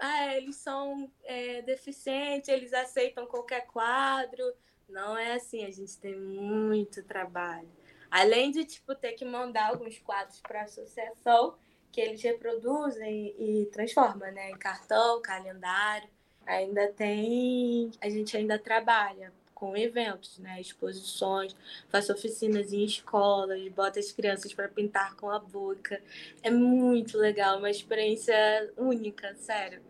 [0.00, 4.52] ah, eles são é, deficientes, eles aceitam qualquer quadro.
[4.88, 7.68] Não é assim, a gente tem muito trabalho.
[8.10, 11.56] Além de tipo ter que mandar alguns quadros para a associação
[11.92, 16.08] que eles reproduzem e transformam, né, em cartão, calendário.
[16.46, 20.60] Ainda tem, a gente ainda trabalha com eventos, né?
[20.60, 21.56] exposições,
[21.88, 25.98] faço oficinas em escolas, bota as crianças para pintar com a boca.
[26.42, 28.36] É muito legal, uma experiência
[28.76, 29.80] única, sério.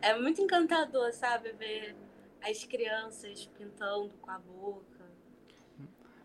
[0.00, 1.94] É muito encantador, sabe, ver
[2.40, 4.89] as crianças pintando com a boca.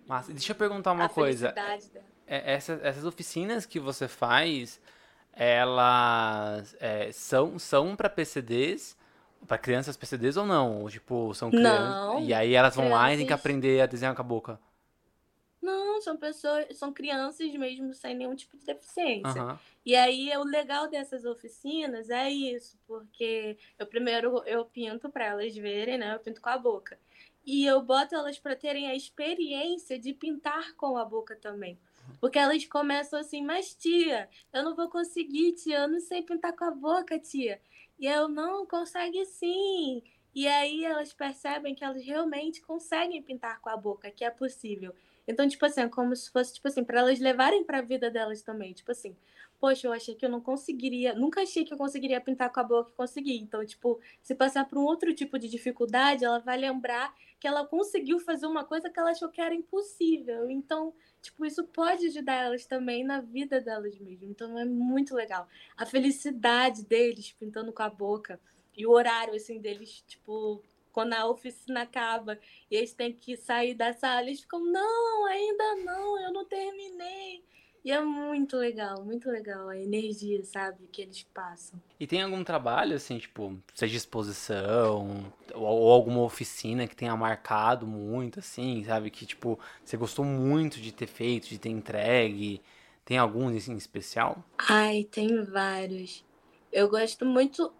[0.05, 1.53] Mas deixa eu perguntar uma a coisa.
[2.27, 4.79] É, essas, essas oficinas que você faz,
[5.33, 8.95] elas é, são, são para PCDs
[9.45, 10.81] para crianças PCDs ou não?
[10.81, 11.89] Ou, tipo, são crianças.
[11.89, 14.59] Não, e aí elas vão lá e têm que aprender a desenhar com a boca.
[15.61, 19.43] Não, são pessoas, são crianças mesmo sem nenhum tipo de deficiência.
[19.43, 19.57] Uhum.
[19.85, 25.55] E aí o legal dessas oficinas é isso, porque eu primeiro eu pinto para elas
[25.55, 26.13] verem, né?
[26.13, 26.99] Eu pinto com a boca.
[27.45, 31.77] E eu boto elas para terem a experiência de pintar com a boca também.
[32.19, 36.55] Porque elas começam assim, mas tia, eu não vou conseguir, tia, eu não sei pintar
[36.55, 37.61] com a boca, tia.
[37.99, 40.01] E eu não consegue sim.
[40.33, 44.93] E aí elas percebem que elas realmente conseguem pintar com a boca, que é possível.
[45.27, 48.11] Então, tipo assim, é como se fosse, tipo assim, para elas levarem para a vida
[48.11, 48.73] delas também.
[48.73, 49.15] Tipo assim,
[49.59, 52.63] poxa, eu achei que eu não conseguiria, nunca achei que eu conseguiria pintar com a
[52.63, 53.37] boca e consegui.
[53.37, 57.65] Então, tipo, se passar por um outro tipo de dificuldade, ela vai lembrar que ela
[57.65, 60.49] conseguiu fazer uma coisa que ela achou que era impossível.
[60.49, 64.29] Então, tipo, isso pode ajudar elas também na vida delas mesmo.
[64.29, 65.47] Então é muito legal.
[65.77, 68.39] A felicidade deles pintando com a boca
[68.75, 72.39] e o horário assim deles, tipo, quando a oficina acaba
[72.71, 77.43] e eles têm que sair da sala, eles ficam, não, ainda não, eu não terminei.
[77.85, 81.79] E é muito legal, muito legal a energia, sabe, que eles passam.
[81.99, 87.85] E tem algum trabalho, assim, tipo, seja exposição ou, ou, alguma oficina que tenha marcado
[87.85, 89.11] muito, assim, sabe?
[89.11, 92.59] Que, tipo, você gostou muito de ter feito, de ter entregue?
[93.05, 94.43] Tem algum, assim, especial?
[94.57, 96.25] Ai, tem vários.
[96.73, 97.71] Eu gosto muito...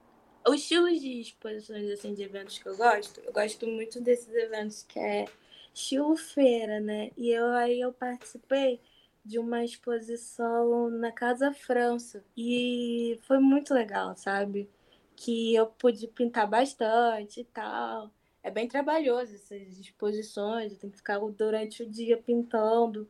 [0.48, 4.84] Os estilos de exposições, assim, de eventos que eu gosto, eu gosto muito desses eventos
[4.84, 5.26] que é
[5.74, 7.10] estilo feira, né?
[7.18, 8.80] E eu aí eu participei
[9.26, 12.24] de uma exposição na Casa França.
[12.38, 14.70] E foi muito legal, sabe?
[15.16, 18.12] Que eu pude pintar bastante e tal.
[18.44, 23.08] é bem trabalhoso essas exposições, eu tenho que ficar durante o dia pintando.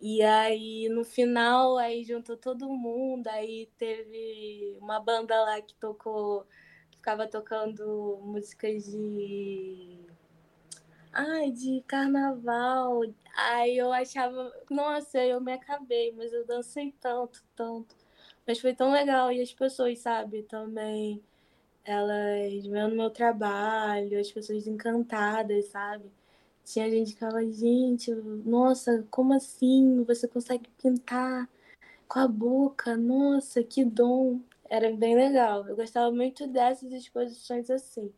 [0.00, 6.46] E aí, no final, aí juntou todo mundo, aí teve uma banda lá que tocou,
[6.92, 9.98] ficava tocando músicas de.
[11.20, 13.00] Ai, de carnaval.
[13.36, 17.96] Aí eu achava, nossa, eu me acabei, mas eu dancei tanto, tanto.
[18.46, 19.32] Mas foi tão legal.
[19.32, 21.20] E as pessoas, sabe, também,
[21.84, 26.10] elas vendo meu trabalho, as pessoas encantadas, sabe?
[26.64, 30.04] Tinha gente que falava, gente, nossa, como assim?
[30.04, 31.48] Você consegue pintar
[32.08, 32.96] com a boca?
[32.96, 34.40] Nossa, que dom!
[34.70, 35.68] Era bem legal.
[35.68, 38.12] Eu gostava muito dessas exposições assim.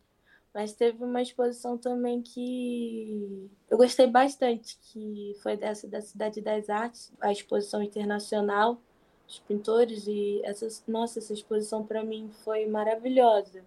[0.52, 6.68] Mas teve uma exposição também que eu gostei bastante, que foi dessa da Cidade das
[6.68, 8.80] Artes, a exposição internacional,
[9.28, 13.64] os pintores e essa, nossa, essa exposição para mim foi maravilhosa,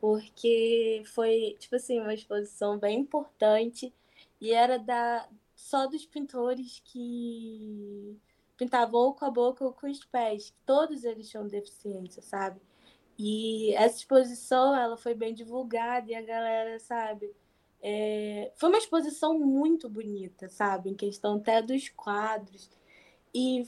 [0.00, 3.94] porque foi, tipo assim, uma exposição bem importante
[4.40, 8.16] e era da só dos pintores que
[8.56, 10.52] pintavam ou com a boca ou com os pés.
[10.64, 12.60] Todos eles tinham deficiência, sabe?
[13.18, 17.32] E essa exposição, ela foi bem divulgada e a galera, sabe?
[17.82, 18.52] É...
[18.56, 20.90] Foi uma exposição muito bonita, sabe?
[20.90, 22.70] Em questão até dos quadros.
[23.34, 23.64] E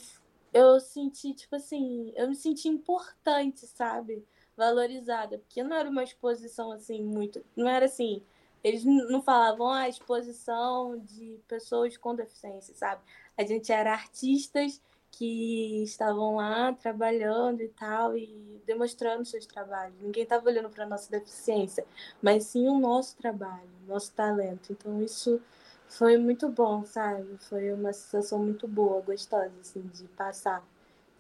[0.53, 4.25] eu senti, tipo assim, eu me senti importante, sabe?
[4.57, 5.39] Valorizada.
[5.39, 7.45] Porque não era uma exposição, assim, muito...
[7.57, 8.23] Não era assim
[8.63, 13.03] eles não falavam a ah, exposição de pessoas com deficiência, sabe?
[13.37, 14.83] A gente era artistas
[15.19, 19.97] que estavam lá trabalhando e tal e demonstrando seus trabalhos.
[20.01, 21.85] Ninguém estava olhando para nossa deficiência,
[22.23, 24.73] mas sim o nosso trabalho, nosso talento.
[24.73, 25.41] Então isso
[25.89, 27.37] foi muito bom, sabe?
[27.49, 30.65] Foi uma sensação muito boa, gostosa assim de passar,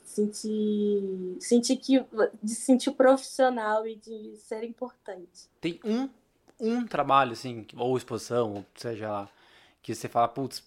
[0.04, 2.04] sentir, sentir que
[2.40, 5.48] de sentir profissional e de ser importante.
[5.60, 6.08] Tem um
[6.60, 9.28] um trabalho, assim, ou exposição, ou seja lá,
[9.80, 10.60] que você fala, putz,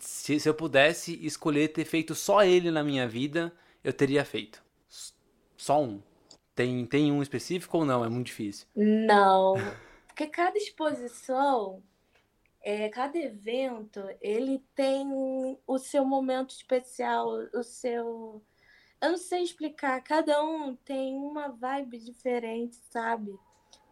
[0.00, 3.52] se, se eu pudesse escolher ter feito só ele na minha vida,
[3.82, 4.62] eu teria feito.
[5.56, 6.02] Só um.
[6.54, 8.04] Tem, tem um específico ou não?
[8.04, 8.66] É muito difícil.
[8.74, 9.54] Não.
[10.06, 11.82] Porque cada exposição,
[12.62, 15.06] é, cada evento, ele tem
[15.66, 18.42] o seu momento especial, o seu.
[19.00, 23.38] Eu não sei explicar, cada um tem uma vibe diferente, sabe?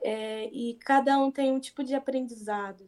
[0.04, 2.84] é, e cada um tem um tipo de aprendizado.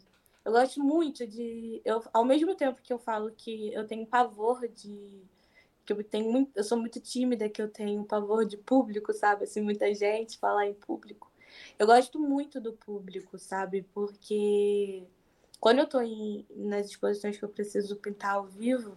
[0.47, 1.83] Eu gosto muito de.
[1.85, 5.21] Eu, ao mesmo tempo que eu falo que eu tenho pavor de.
[5.85, 9.43] que eu tenho muito, eu sou muito tímida, que eu tenho pavor de público, sabe?
[9.43, 11.33] Assim, muita gente falar em público.
[11.77, 13.83] Eu gosto muito do público, sabe?
[13.93, 15.03] Porque
[15.59, 16.03] quando eu estou
[16.55, 18.97] nas exposições que eu preciso pintar ao vivo,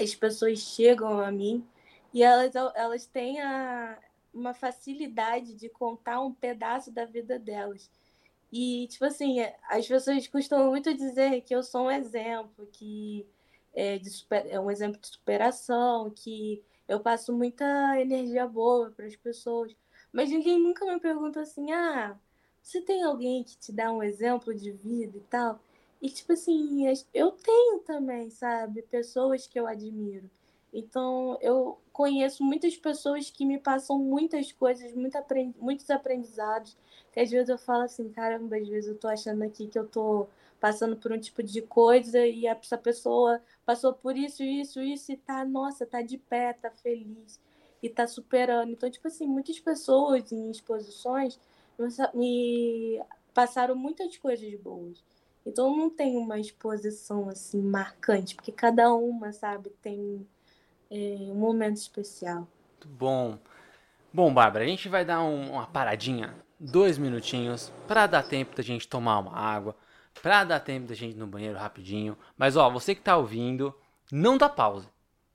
[0.00, 1.66] as pessoas chegam a mim
[2.14, 3.98] e elas, elas têm a,
[4.32, 7.90] uma facilidade de contar um pedaço da vida delas.
[8.52, 13.26] E, tipo assim, as pessoas costumam muito dizer que eu sou um exemplo, que
[13.74, 19.16] é, super, é um exemplo de superação, que eu passo muita energia boa para as
[19.16, 19.74] pessoas.
[20.12, 22.16] Mas ninguém nunca me pergunta assim: ah,
[22.62, 25.60] você tem alguém que te dá um exemplo de vida e tal?
[26.00, 28.82] E, tipo assim, eu tenho também, sabe?
[28.82, 30.30] Pessoas que eu admiro.
[30.72, 35.52] Então, eu conheço muitas pessoas que me passam muitas coisas, muito aprend...
[35.58, 36.76] muitos aprendizados,
[37.12, 39.84] que às vezes eu falo assim, caramba, às vezes eu tô achando aqui que eu
[39.84, 40.28] tô
[40.60, 45.16] passando por um tipo de coisa e essa pessoa passou por isso, isso, isso e
[45.16, 47.40] tá, nossa, tá de pé, tá feliz
[47.82, 48.70] e tá superando.
[48.70, 51.36] Então, tipo assim, muitas pessoas em exposições
[52.14, 53.02] me
[53.34, 55.02] passaram muitas coisas boas.
[55.44, 60.24] Então, não tem uma exposição assim marcante, porque cada uma, sabe, tem
[60.90, 62.48] um momento especial.
[62.72, 63.38] Muito bom.
[64.12, 68.62] Bom, Bárbara, a gente vai dar um, uma paradinha, dois minutinhos, para dar tempo da
[68.62, 69.76] gente tomar uma água,
[70.22, 72.16] para dar tempo da gente ir no banheiro rapidinho.
[72.36, 73.74] Mas ó, você que tá ouvindo,
[74.10, 74.88] não dá pausa,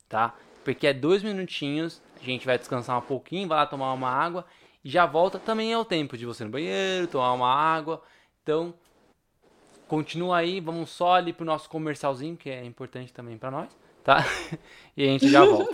[0.09, 0.33] tá?
[0.63, 4.45] Porque é dois minutinhos, a gente vai descansar um pouquinho, vai lá tomar uma água
[4.83, 5.37] e já volta.
[5.37, 8.01] Também é o tempo de você ir no banheiro, tomar uma água.
[8.41, 8.73] Então,
[9.87, 14.25] continua aí, vamos só ali pro nosso comercialzinho, que é importante também para nós tá?
[14.95, 15.73] E a gente já volta.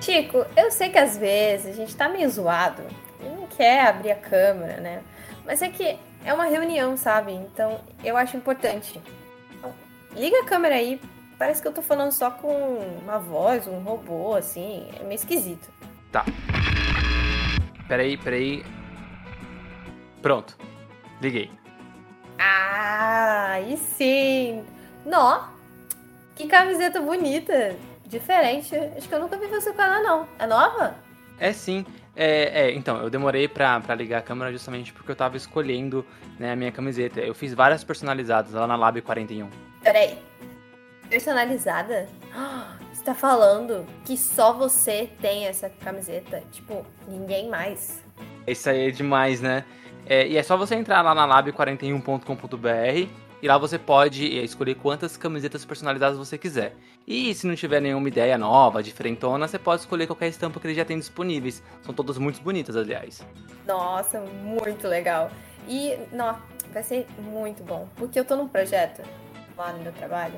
[0.00, 2.84] Chico, eu sei que às vezes a gente tá meio zoado
[3.44, 5.02] não quer abrir a câmera, né?
[5.44, 7.32] Mas é que é uma reunião, sabe?
[7.32, 9.00] Então eu acho importante.
[10.14, 11.00] Liga a câmera aí.
[11.38, 14.88] Parece que eu tô falando só com uma voz, um robô, assim.
[14.98, 15.68] É meio esquisito.
[16.14, 16.24] Tá.
[17.88, 18.64] Peraí, peraí.
[20.22, 20.56] Pronto.
[21.20, 21.50] Liguei.
[22.38, 24.64] Ah, e sim.
[25.04, 25.48] Nó.
[26.36, 27.74] Que camiseta bonita,
[28.06, 28.76] diferente.
[28.96, 30.28] Acho que eu nunca vi você com ela, não.
[30.38, 30.94] É nova?
[31.36, 31.84] É sim.
[32.14, 36.06] É, é, então, eu demorei pra, pra ligar a câmera justamente porque eu tava escolhendo
[36.38, 37.18] né, a minha camiseta.
[37.18, 39.50] Eu fiz várias personalizadas lá na Lab 41.
[39.82, 40.16] Peraí.
[41.10, 42.08] Personalizada?
[43.04, 46.42] Tá falando que só você tem essa camiseta?
[46.50, 48.02] Tipo, ninguém mais.
[48.46, 49.62] Isso aí é demais, né?
[50.06, 53.10] É, e é só você entrar lá na lab41.com.br
[53.42, 56.74] e lá você pode escolher quantas camisetas personalizadas você quiser.
[57.06, 60.74] E se não tiver nenhuma ideia nova, diferentona, você pode escolher qualquer estampa que ele
[60.74, 61.62] já tem disponíveis.
[61.82, 63.22] São todas muito bonitas, aliás.
[63.66, 65.30] Nossa, muito legal.
[65.68, 66.38] E, não,
[66.72, 67.86] vai ser muito bom.
[67.96, 69.02] Porque eu tô num projeto
[69.58, 70.36] lá no meu trabalho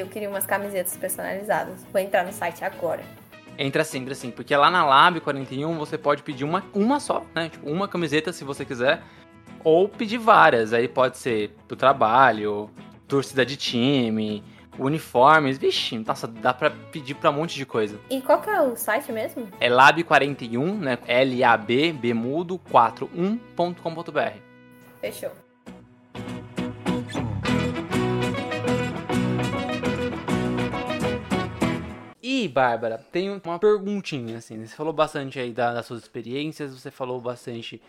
[0.00, 1.84] eu queria umas camisetas personalizadas.
[1.92, 3.02] Vou entrar no site agora.
[3.58, 4.30] Entra sim, entra sim.
[4.30, 7.48] Porque lá na Lab 41 você pode pedir uma, uma só, né?
[7.48, 9.02] Tipo, uma camiseta se você quiser.
[9.62, 10.72] Ou pedir várias.
[10.72, 12.70] Aí pode ser pro trabalho,
[13.06, 14.42] torcida de time,
[14.78, 15.58] uniformes.
[15.58, 18.00] Vixe, nossa, dá pra pedir pra um monte de coisa.
[18.08, 19.46] E qual que é o site mesmo?
[19.60, 20.98] É lab41, né?
[21.06, 24.38] L-A-B, B mudo, 41.com.br.
[25.00, 25.32] Fechou.
[32.22, 34.64] E, Bárbara, tem uma perguntinha, assim.
[34.66, 37.80] Você falou bastante aí da- das suas experiências, você falou bastante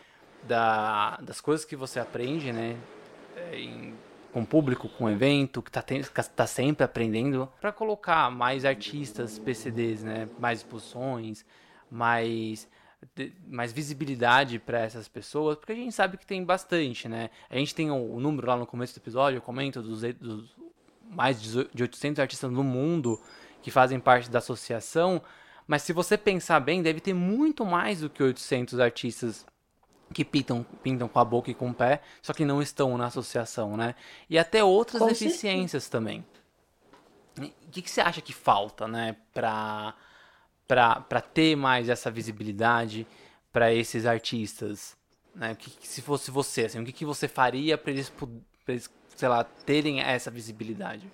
[0.48, 2.78] da- das coisas que você aprende, né?
[3.36, 3.94] é, em-
[4.34, 6.04] com o público, com o evento, que tá, que
[6.36, 7.50] tá sempre aprendendo.
[7.62, 10.28] Pra colocar mais artistas PCDs, né?
[10.38, 11.46] Mais exposições,
[11.90, 12.68] mais,
[13.48, 17.30] mais visibilidade para essas pessoas, porque a gente sabe que tem bastante, né?
[17.50, 20.56] A gente tem o, o número lá no começo do episódio, eu comento dos, dos
[21.10, 23.20] mais de 800 artistas no mundo
[23.62, 25.22] que fazem parte da associação,
[25.68, 29.46] mas se você pensar bem, deve ter muito mais do que 800 artistas
[30.14, 33.06] que pintam, pintam com a boca e com o pé, só que não estão na
[33.06, 33.96] associação, né?
[34.30, 36.26] E até outras Com deficiências também.
[37.40, 39.94] E O que, que você acha que falta, né, pra,
[40.68, 43.08] pra ter mais essa visibilidade
[43.54, 44.98] para esses artistas?
[45.34, 45.56] Né?
[45.56, 48.28] Que, que- se fosse você, assim, o que, que você faria para eles, pra
[48.74, 51.10] eles, sei lá, terem essa visibilidade?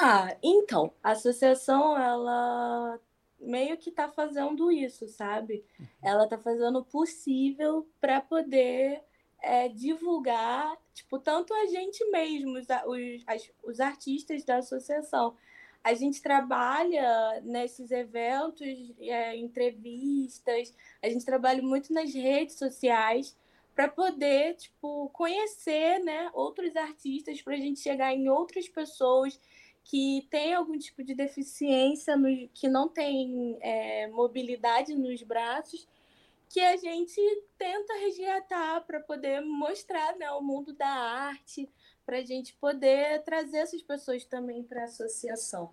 [0.00, 3.00] Ah, então, a associação, ela
[3.40, 5.64] meio que tá fazendo isso, sabe?
[6.02, 9.02] Ela tá fazendo o possível para poder
[9.42, 15.36] é, divulgar, tipo, tanto a gente mesmo, os, os, as- os artistas da associação.
[15.82, 18.68] A gente trabalha nesses eventos,
[19.00, 23.36] é, entrevistas, a gente trabalha muito nas redes sociais
[23.74, 29.40] para poder, tipo, conhecer, né, outros artistas, para a gente chegar em outras pessoas
[29.88, 35.88] que têm algum tipo de deficiência, no, que não tem é, mobilidade nos braços,
[36.50, 37.18] que a gente
[37.56, 41.70] tenta resgatar para poder mostrar né, o mundo da arte,
[42.04, 45.70] para a gente poder trazer essas pessoas também para a associação.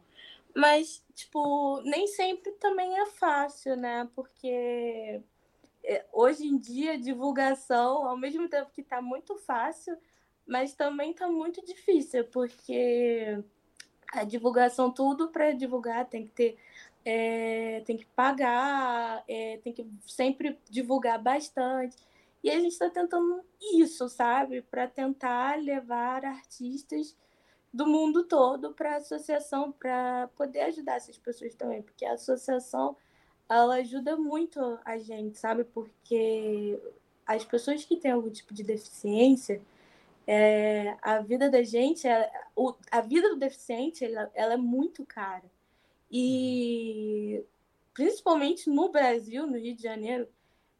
[0.55, 4.09] Mas, tipo, nem sempre também é fácil, né?
[4.15, 5.21] Porque
[5.83, 9.97] é, hoje em dia, divulgação, ao mesmo tempo que está muito fácil,
[10.47, 13.43] mas também está muito difícil, porque
[14.21, 16.57] a divulgação, tudo para divulgar tem que ter,
[17.03, 21.95] é, tem que pagar, é, tem que sempre divulgar bastante.
[22.43, 23.41] E a gente está tentando
[23.73, 24.61] isso, sabe?
[24.61, 27.15] Para tentar levar artistas
[27.73, 32.95] do mundo todo para a associação, para poder ajudar essas pessoas também, porque a associação
[33.49, 35.63] ela ajuda muito a gente, sabe?
[35.63, 36.79] Porque
[37.25, 39.61] as pessoas que têm algum tipo de deficiência,
[40.27, 45.05] é, a vida da gente, é, o, a vida do deficiente, ela, ela é muito
[45.05, 45.43] cara.
[46.11, 47.43] E
[47.93, 50.27] principalmente no Brasil, no Rio de Janeiro,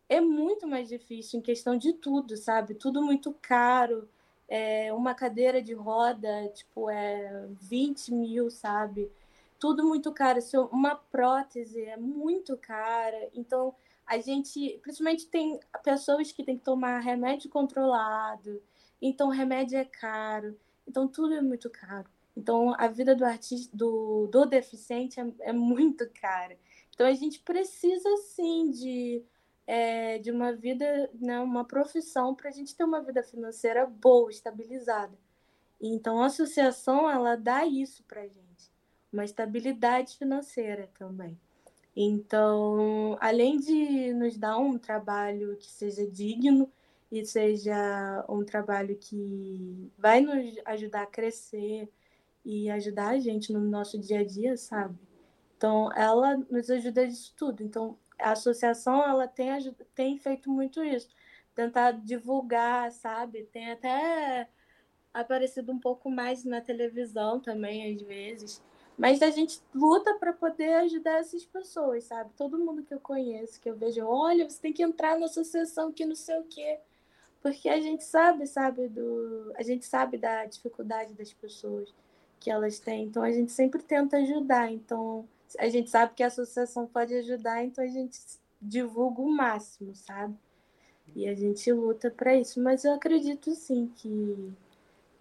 [0.08, 2.76] é muito mais difícil em questão de tudo, sabe?
[2.76, 4.08] Tudo muito caro.
[4.48, 9.12] É, uma cadeira de roda, tipo, é 20 mil, sabe?
[9.60, 10.40] Tudo muito caro.
[10.72, 13.30] Uma prótese é muito cara.
[13.34, 13.74] Então,
[14.06, 18.62] a gente, principalmente tem pessoas que têm que tomar remédio controlado.
[19.02, 20.58] Então, remédio é caro.
[20.88, 22.08] Então, tudo é muito caro.
[22.36, 26.58] Então, a vida do artista, do, do deficiente é, é muito cara.
[26.94, 29.24] Então, a gente precisa, sim, de,
[29.66, 34.30] é, de uma vida, né, uma profissão para a gente ter uma vida financeira boa,
[34.30, 35.18] estabilizada.
[35.82, 38.72] Então, a associação, ela dá isso para a gente.
[39.12, 41.40] Uma estabilidade financeira também.
[41.96, 46.70] Então, além de nos dar um trabalho que seja digno
[47.12, 51.90] e seja um trabalho que vai nos ajudar a crescer
[52.44, 54.98] e ajudar a gente no nosso dia a dia, sabe?
[55.58, 57.64] Então, ela nos ajuda disso tudo.
[57.64, 59.50] Então, a associação, ela tem,
[59.96, 61.10] tem feito muito isso.
[61.56, 63.44] Tentar divulgar, sabe?
[63.46, 64.50] Tem até
[65.14, 68.62] aparecido um pouco mais na televisão também, às vezes,
[68.98, 72.32] Mas a gente luta para poder ajudar essas pessoas, sabe?
[72.38, 75.92] Todo mundo que eu conheço, que eu vejo, olha, você tem que entrar na associação
[75.92, 76.80] que não sei o quê.
[77.46, 79.54] Porque a gente sabe, sabe, do.
[79.56, 81.94] A gente sabe da dificuldade das pessoas
[82.40, 83.04] que elas têm.
[83.04, 84.72] Então a gente sempre tenta ajudar.
[84.72, 85.30] Então,
[85.60, 88.20] a gente sabe que a associação pode ajudar, então a gente
[88.60, 90.36] divulga o máximo, sabe?
[91.16, 92.60] E a gente luta para isso.
[92.60, 94.52] Mas eu acredito sim que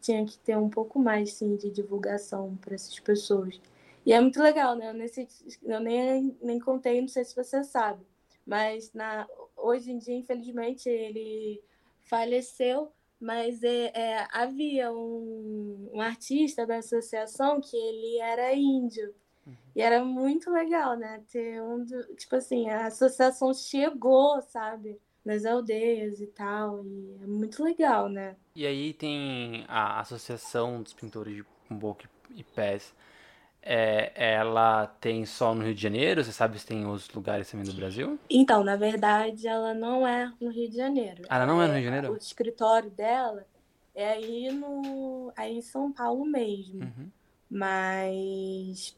[0.01, 3.61] tinha que ter um pouco mais sim, de divulgação para essas pessoas.
[4.07, 4.89] E é muito legal, né?
[4.89, 5.29] Eu, nesse,
[5.63, 8.03] eu nem, nem contei, não sei se você sabe,
[8.47, 11.63] mas na, hoje em dia, infelizmente, ele
[12.05, 19.15] faleceu, mas é, é, havia um, um artista da associação que ele era índio.
[19.47, 19.55] Uhum.
[19.77, 21.23] E era muito legal, né?
[21.31, 24.99] Ter um do, tipo assim, a associação chegou, sabe?
[25.25, 26.85] nas aldeias e tal.
[26.85, 28.37] E é muito legal, né?
[28.55, 32.95] E aí tem a Associação dos Pintores de Boca e Pés.
[33.67, 36.23] É, ela tem só no Rio de Janeiro?
[36.23, 38.19] Você sabe se tem outros lugares também do Brasil?
[38.29, 41.23] Então, na verdade, ela não é no Rio de Janeiro.
[41.29, 42.13] Ah, ela não é, é no Rio de Janeiro?
[42.13, 43.47] O escritório dela
[43.95, 46.85] é aí, no, aí em São Paulo mesmo.
[46.85, 47.11] Uhum.
[47.51, 48.97] Mas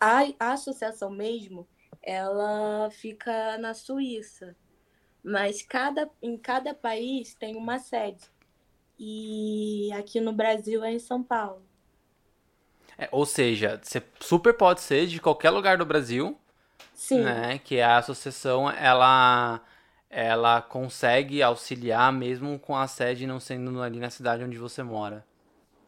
[0.00, 1.66] a, a associação mesmo,
[2.02, 4.54] ela fica na Suíça
[5.26, 8.30] mas cada, em cada país tem uma sede.
[8.96, 11.66] E aqui no Brasil é em São Paulo.
[12.98, 16.36] É, ou seja, você super pode ser de qualquer lugar do Brasil.
[16.94, 17.20] Sim.
[17.20, 19.60] Né, que a associação ela
[20.08, 25.26] ela consegue auxiliar mesmo com a sede não sendo ali na cidade onde você mora.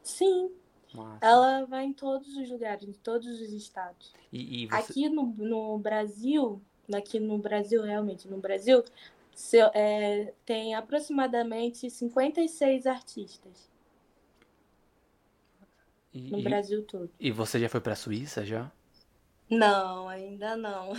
[0.03, 0.51] Sim.
[0.93, 1.19] Massa.
[1.21, 4.13] Ela vai em todos os lugares, em todos os estados.
[4.33, 4.77] E, e você...
[4.77, 6.61] Aqui no, no Brasil,
[6.93, 8.83] aqui no Brasil, realmente, no Brasil,
[9.35, 13.71] seu, é, tem aproximadamente 56 artistas.
[16.27, 17.11] E, no Brasil todo.
[17.21, 18.71] E você já foi para a Suíça já?
[19.49, 20.93] Não, ainda não.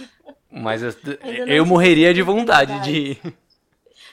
[0.49, 0.91] Mas eu,
[1.47, 3.21] eu morreria de vontade de ir.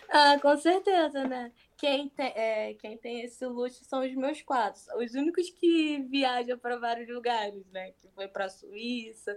[0.08, 1.50] Ah, com certeza, né?
[1.76, 4.80] Quem tem, é, quem tem esse luxo são os meus quatro.
[4.98, 7.90] Os únicos que viajam para vários lugares, né?
[7.92, 9.36] Que foi para a Suíça,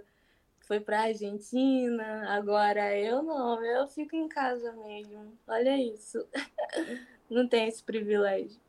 [0.60, 5.36] foi para Argentina, agora eu não, eu fico em casa mesmo.
[5.46, 6.24] Olha isso.
[7.28, 8.60] não tem esse privilégio.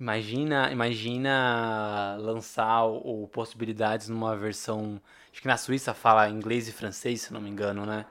[0.00, 4.98] Imagina, imagina lançar o, o, possibilidades numa versão,
[5.30, 8.06] acho que na Suíça fala inglês e francês, se não me engano, né?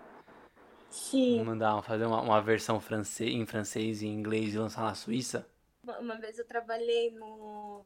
[0.91, 1.43] Sim.
[1.43, 5.47] Mandar fazer uma, uma versão francês, em francês e inglês e lançar na Suíça.
[5.99, 7.83] Uma vez eu trabalhei no,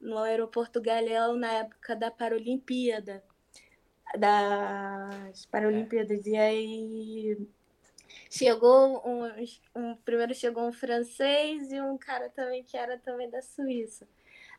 [0.00, 3.24] no aeroporto Galeão na época da Paralimpíada
[4.16, 6.24] das Paralimpíadas.
[6.24, 7.36] E aí
[8.30, 9.24] chegou um,
[9.74, 14.08] um, primeiro chegou um francês e um cara também que era também da Suíça.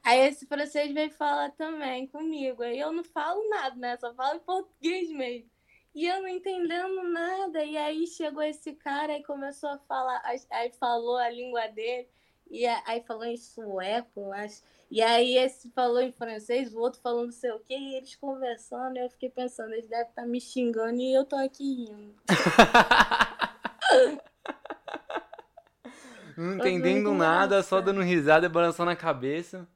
[0.03, 2.62] Aí esse francês veio falar também comigo.
[2.62, 3.97] Aí eu não falo nada, né?
[3.97, 5.49] Só falo português mesmo.
[5.95, 7.64] E eu não entendendo nada.
[7.64, 12.08] E aí chegou esse cara e começou a falar, aí falou a língua dele.
[12.51, 14.62] E aí falou em sueco, acho.
[14.89, 18.15] E aí esse falou em francês, o outro falou não sei o quê, e eles
[18.15, 22.15] conversando, eu fiquei pensando, eles devem estar me xingando e eu tô aqui rindo.
[26.38, 29.67] não entendendo nada, só dando risada e balançando a cabeça.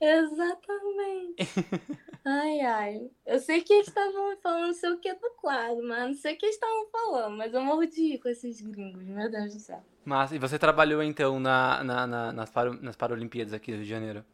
[0.00, 1.36] Exatamente.
[2.24, 3.10] ai, ai.
[3.24, 6.34] Eu sei que eles estavam falando não sei o que do quadro, mas não sei
[6.34, 9.82] o que eles estavam falando, mas eu mordi com esses gringos, meu Deus do céu.
[10.04, 13.84] Mas, e você trabalhou então na, na, na nas, Par nas Paralimpíadas aqui do Rio
[13.84, 14.24] de Janeiro?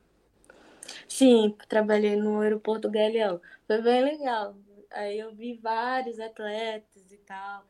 [1.09, 3.41] Sim, trabalhei no aeroporto Galeão.
[3.67, 4.57] Foi bem legal.
[4.91, 7.65] Aí eu vi vários atletas e tal.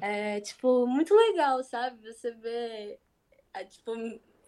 [0.00, 2.12] É, tipo, muito legal, sabe?
[2.12, 2.98] Você vê,
[3.52, 3.92] é, tipo,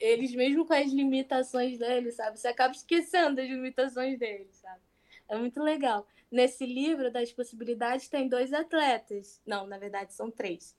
[0.00, 2.38] eles mesmo com as limitações deles, sabe?
[2.38, 4.80] Você acaba esquecendo das limitações deles, sabe?
[5.28, 6.06] É muito legal.
[6.30, 9.40] Nesse livro das possibilidades tem dois atletas.
[9.46, 10.76] Não, na verdade são três.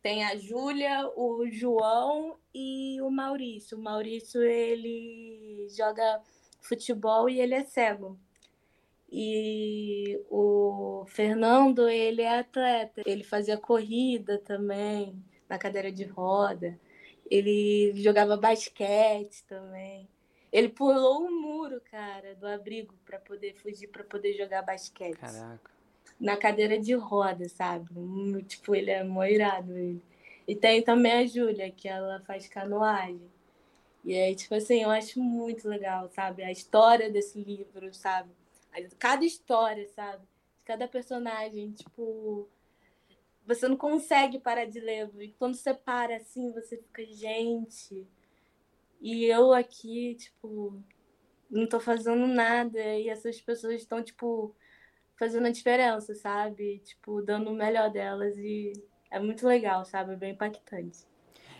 [0.00, 3.78] Tem a Júlia, o João e o Maurício.
[3.78, 6.22] O Maurício, ele joga
[6.66, 8.18] futebol e ele é cego.
[9.10, 13.02] E o Fernando, ele é atleta.
[13.06, 16.78] Ele fazia corrida também, na cadeira de roda.
[17.30, 20.08] Ele jogava basquete também.
[20.52, 25.18] Ele pulou o um muro, cara, do abrigo para poder fugir, para poder jogar basquete.
[25.18, 25.74] Caraca
[26.18, 27.88] na cadeira de roda, sabe?
[28.44, 30.02] Tipo, ele é moirado ele.
[30.46, 33.30] E tem também a Júlia, que ela faz canoagem.
[34.04, 36.42] E aí, tipo assim, eu acho muito legal, sabe?
[36.42, 38.30] A história desse livro, sabe?
[38.98, 40.26] Cada história, sabe?
[40.64, 42.48] Cada personagem, tipo.
[43.46, 45.10] Você não consegue parar de ler.
[45.18, 48.06] E quando você para assim, você fica, gente.
[49.00, 50.82] E eu aqui, tipo,
[51.50, 54.54] não tô fazendo nada e essas pessoas estão, tipo,
[55.16, 56.80] fazendo a diferença, sabe?
[56.80, 58.72] Tipo, dando o melhor delas e
[59.10, 60.12] é muito legal, sabe?
[60.14, 61.06] É bem impactante.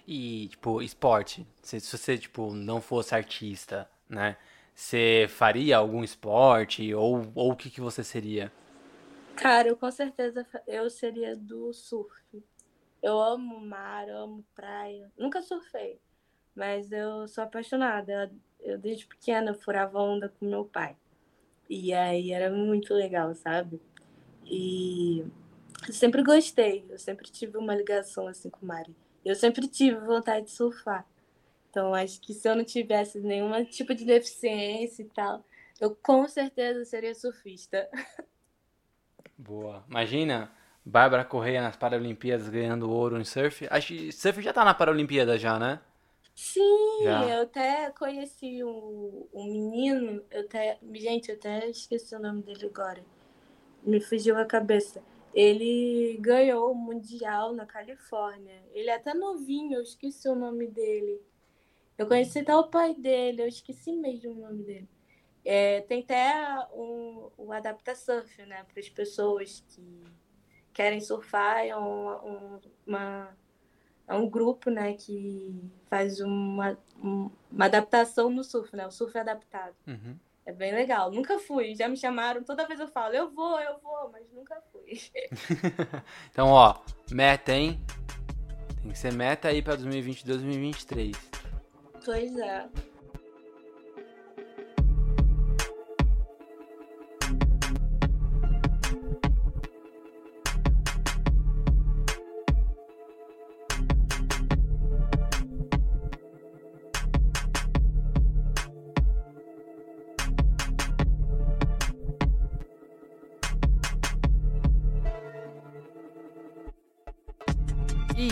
[0.07, 1.47] E, tipo, esporte.
[1.63, 4.37] Se, se você, tipo, não fosse artista, né?
[4.75, 6.93] Você faria algum esporte?
[6.95, 8.53] Ou, ou o que, que você seria?
[9.37, 12.13] Cara, eu com certeza eu seria do surf.
[13.03, 15.11] Eu amo mar, amo praia.
[15.19, 16.01] Nunca surfei,
[16.55, 18.33] mas eu sou apaixonada.
[18.61, 20.97] Eu, desde pequena furava onda com meu pai.
[21.69, 23.81] E aí era muito legal, sabe?
[24.45, 25.25] E
[25.87, 28.87] eu sempre gostei, eu sempre tive uma ligação assim com o mar.
[29.25, 31.07] Eu sempre tive vontade de surfar.
[31.71, 35.45] Então acho que se eu não tivesse nenhum tipo de deficiência e tal,
[35.81, 37.89] eu com certeza seria surfista.
[39.37, 39.85] Boa.
[39.89, 40.53] Imagina
[40.85, 43.67] Bárbara Correia nas Paralimpíadas ganhando ouro em surf.
[43.71, 45.81] Acho que surf já tá na Paralimpíada já, né?
[46.35, 47.29] Sim, Já.
[47.29, 52.67] eu até conheci um, um menino, eu até, gente, eu até esqueci o nome dele
[52.67, 53.05] agora.
[53.85, 55.01] Me fugiu a cabeça.
[55.35, 58.63] Ele ganhou o Mundial na Califórnia.
[58.73, 61.21] Ele é até novinho, eu esqueci o nome dele.
[61.99, 64.89] Eu conheci até o pai dele, eu esqueci mesmo o nome dele.
[65.45, 70.05] É, tem até um, o Adapta Surf, né, para as pessoas que
[70.73, 71.67] querem surfar.
[71.67, 73.37] É um, uma
[74.07, 75.55] é um grupo, né, que
[75.87, 78.87] faz uma, uma adaptação no surf, né?
[78.87, 79.75] O surf adaptado.
[79.87, 80.17] Uhum.
[80.47, 81.11] É bem legal.
[81.11, 81.75] Nunca fui.
[81.75, 85.01] Já me chamaram, toda vez eu falo, eu vou, eu vou, mas nunca fui.
[86.31, 86.77] então, ó,
[87.11, 87.81] meta, hein?
[88.83, 91.17] Tem que ser meta aí pra 2022, 2023.
[92.05, 92.69] Pois é.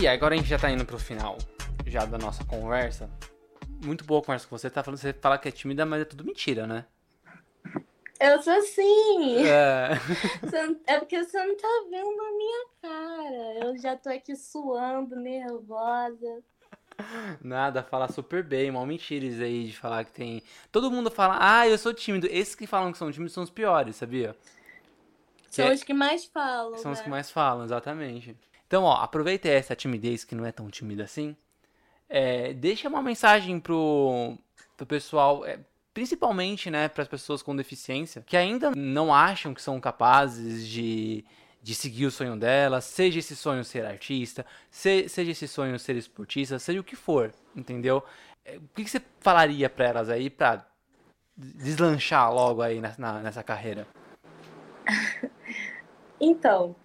[0.02, 1.38] E agora a gente já tá indo pro final
[1.86, 3.08] já da nossa conversa.
[3.84, 4.68] Muito boa conversa com você.
[4.68, 6.86] Tá falando, você fala que é tímida, mas é tudo mentira, né?
[8.18, 9.46] Eu sou assim.
[9.46, 9.90] É.
[10.92, 13.64] é porque você não tá vendo a minha cara.
[13.64, 16.42] Eu já tô aqui suando, nervosa.
[17.40, 20.42] Nada, fala super bem, mal mentiras aí de falar que tem.
[20.72, 22.26] Todo mundo fala, ah, eu sou tímido.
[22.26, 24.34] Esses que falam que são tímidos são os piores, sabia?
[25.48, 26.76] São que os que mais falam.
[26.76, 26.96] São né?
[26.96, 28.36] os que mais falam, exatamente.
[28.72, 31.36] Então, ó, aproveita essa timidez que não é tão tímida assim.
[32.08, 34.38] É, deixa uma mensagem pro,
[34.78, 35.58] pro pessoal, é,
[35.92, 41.22] principalmente, né, para as pessoas com deficiência, que ainda não acham que são capazes de,
[41.62, 45.96] de seguir o sonho delas, seja esse sonho ser artista, se, seja esse sonho ser
[45.96, 48.02] esportista, seja o que for, entendeu?
[48.42, 50.66] É, o que, que você falaria para elas aí para
[51.36, 53.86] deslanchar logo aí nessa, nessa carreira?
[56.24, 56.76] Então,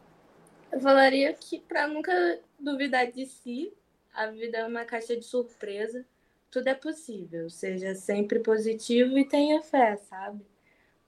[0.72, 3.74] eu falaria que para nunca duvidar de si,
[4.14, 6.06] a vida é uma caixa de surpresa,
[6.50, 10.44] tudo é possível, seja sempre positivo e tenha fé, sabe?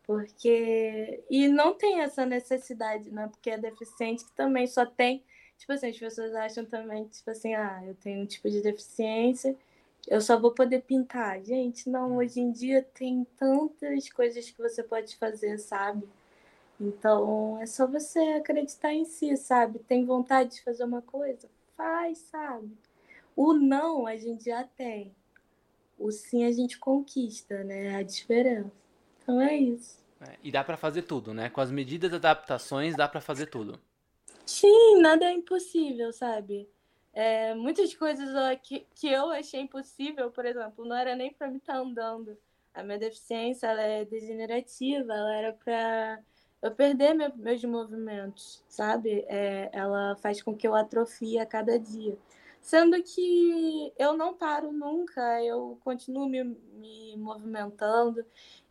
[0.03, 1.23] Porque.
[1.29, 3.27] E não tem essa necessidade, né?
[3.27, 5.23] Porque é deficiente que também só tem.
[5.57, 9.55] Tipo assim, as pessoas acham também, tipo assim, ah, eu tenho um tipo de deficiência,
[10.07, 11.41] eu só vou poder pintar.
[11.43, 16.07] Gente, não, hoje em dia tem tantas coisas que você pode fazer, sabe?
[16.79, 19.79] Então, é só você acreditar em si, sabe?
[19.79, 21.49] Tem vontade de fazer uma coisa?
[21.75, 22.71] Faz, sabe?
[23.35, 25.13] O não a gente já tem.
[25.97, 27.95] O sim a gente conquista, né?
[27.95, 28.71] A diferença.
[29.21, 29.99] Então é isso.
[30.21, 31.49] É, e dá para fazer tudo, né?
[31.49, 33.79] Com as medidas adaptações dá para fazer tudo.
[34.45, 36.67] Sim, nada é impossível, sabe?
[37.13, 41.49] É, muitas coisas ó, que, que eu achei impossível, por exemplo, não era nem para
[41.49, 42.37] mim estar tá andando.
[42.73, 46.23] A minha deficiência ela é degenerativa, ela era para
[46.61, 49.25] eu perder meu, meus movimentos, sabe?
[49.27, 52.17] É, ela faz com que eu atrofie a cada dia.
[52.61, 58.25] Sendo que eu não paro nunca, eu continuo me, me movimentando.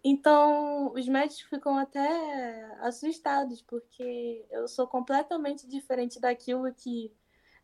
[0.05, 7.13] Então, os médicos ficam até assustados, porque eu sou completamente diferente daquilo que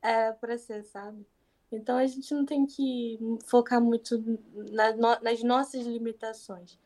[0.03, 1.27] é para ser, sabe?
[1.71, 4.23] Então, a gente não tem que focar muito
[4.71, 6.79] na, nas nossas limitações.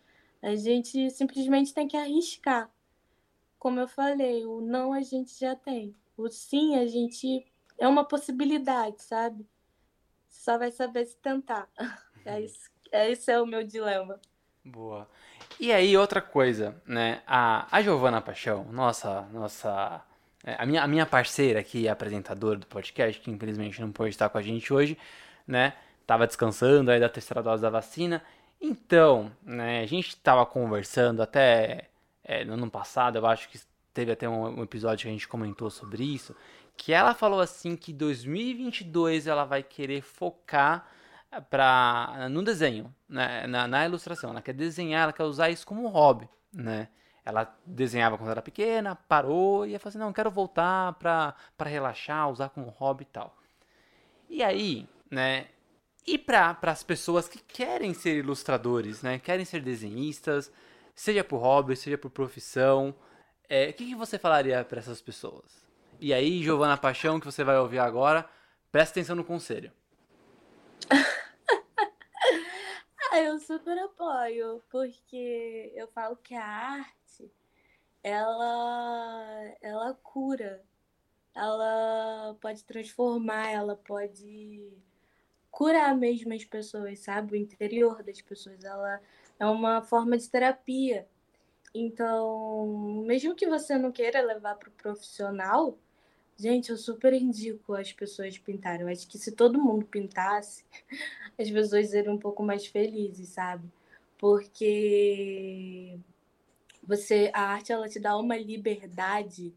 [0.43, 2.71] A gente simplesmente tem que arriscar
[3.59, 5.95] como eu falei, o não a gente já tem.
[6.17, 7.47] O sim a gente
[7.79, 9.47] é uma possibilidade, sabe?
[10.29, 11.69] Só vai saber se tentar.
[12.25, 14.21] É isso, é esse é o meu dilema.
[14.63, 15.09] Boa.
[15.59, 17.23] E aí outra coisa, né?
[17.27, 20.03] A, a Giovana Paixão, nossa, nossa,
[20.45, 24.29] é, a minha, a minha parceira aqui, apresentadora do podcast, que infelizmente não pôde estar
[24.29, 24.99] com a gente hoje,
[25.47, 25.73] né?
[26.07, 28.23] Tava descansando aí da terceira dose da vacina.
[28.61, 31.89] Então, né, a gente estava conversando até
[32.29, 33.59] é, no ano passado, eu acho que
[33.95, 36.37] teve até um, um episódio que a gente comentou sobre isso,
[36.77, 40.87] que ela falou assim que 2022 ela vai querer focar
[41.49, 44.31] pra, no desenho, né, na, na ilustração.
[44.31, 46.89] Ela quer desenhar, ela quer usar isso como hobby, né?
[47.25, 52.31] Ela desenhava quando era pequena, parou e ia fazer, assim, não, quero voltar para relaxar,
[52.31, 53.37] usar como hobby e tal.
[54.29, 55.47] E aí, né,
[56.07, 59.19] e para as pessoas que querem ser ilustradores, né?
[59.19, 60.51] Querem ser desenhistas,
[60.99, 62.93] seja por hobby, seja por profissão.
[63.49, 65.65] É, o que, que você falaria para essas pessoas?
[66.01, 68.29] E aí, Giovana Paixão, que você vai ouvir agora,
[68.73, 69.71] presta atenção no conselho.
[73.13, 77.31] ah, eu super apoio, porque eu falo que a arte,
[78.03, 80.65] ela, ela cura,
[81.33, 84.69] ela pode transformar, ela pode
[85.49, 87.35] curar mesmo as pessoas, sabe?
[87.35, 88.65] O interior das pessoas.
[88.65, 89.01] Ela
[89.39, 91.07] é uma forma de terapia.
[91.75, 95.79] Então, mesmo que você não queira levar para o profissional,
[96.37, 98.83] gente, eu super indico as pessoas pintarem.
[98.83, 100.65] Eu acho que se todo mundo pintasse,
[101.39, 103.69] as pessoas seriam um pouco mais felizes, sabe?
[104.19, 105.99] Porque
[106.83, 109.55] você a arte ela te dá uma liberdade,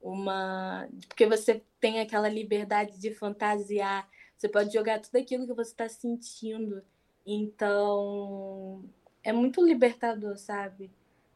[0.00, 4.08] uma porque você tem aquela liberdade de fantasiar
[4.42, 6.82] você pode jogar tudo aquilo que você está sentindo.
[7.24, 8.84] Então,
[9.24, 10.90] é muito libertador, sabe?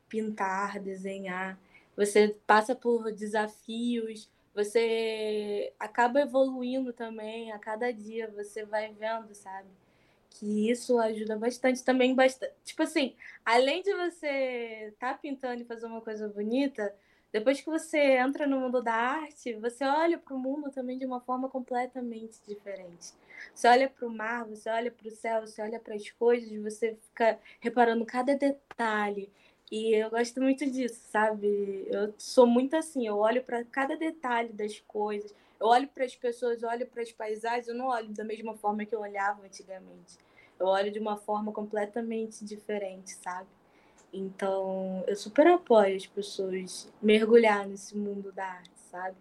[0.08, 1.58] Pintar, desenhar.
[1.96, 9.68] Você passa por desafios, você acaba evoluindo também a cada dia, você vai vendo, sabe?
[10.30, 12.52] Que isso ajuda bastante também bastante.
[12.64, 13.14] Tipo assim,
[13.44, 16.94] além de você estar tá pintando e fazer uma coisa bonita,
[17.32, 21.04] depois que você entra no mundo da arte, você olha para o mundo também de
[21.04, 23.12] uma forma completamente diferente.
[23.54, 26.50] Você olha para o mar, você olha para o céu, você olha para as coisas,
[26.62, 29.30] você fica reparando cada detalhe.
[29.70, 31.86] E eu gosto muito disso, sabe?
[31.88, 35.34] Eu sou muito assim, eu olho para cada detalhe das coisas.
[35.58, 38.54] Eu olho para as pessoas, eu olho para as paisagens, eu não olho da mesma
[38.54, 40.18] forma que eu olhava antigamente.
[40.58, 43.48] Eu olho de uma forma completamente diferente, sabe?
[44.12, 49.16] Então, eu super apoio as pessoas mergulhar nesse mundo da arte, sabe?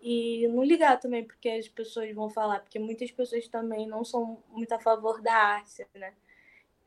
[0.00, 4.42] E não ligar também porque as pessoas vão falar, porque muitas pessoas também não são
[4.50, 6.14] muito a favor da arte, né?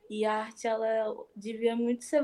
[0.08, 2.22] E a arte, ela devia muito ser,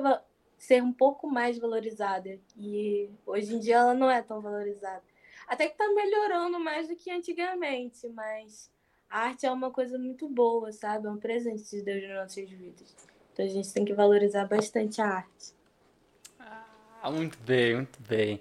[0.57, 2.39] ser um pouco mais valorizada.
[2.57, 5.03] E hoje em dia ela não é tão valorizada.
[5.47, 8.70] Até que tá melhorando mais do que antigamente, mas
[9.09, 11.07] a arte é uma coisa muito boa, sabe?
[11.07, 12.95] É um presente de Deus nas nossas vidas.
[13.32, 15.58] Então a gente tem que valorizar bastante a arte.
[17.03, 18.40] Ah, muito bem, muito bem.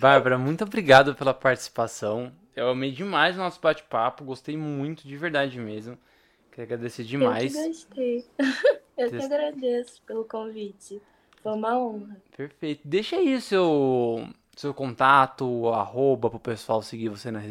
[0.00, 2.32] Bárbara, muito obrigado pela participação.
[2.56, 5.98] Eu amei demais o nosso bate-papo, gostei muito, de verdade mesmo.
[6.50, 7.54] Queria agradecer demais.
[7.54, 8.26] Eu que gostei.
[8.96, 11.02] Eu que agradeço pelo convite.
[11.42, 12.16] Foi uma honra.
[12.36, 12.80] Perfeito.
[12.84, 17.44] Deixa aí o seu, seu contato, o arroba para o pessoal seguir você nas,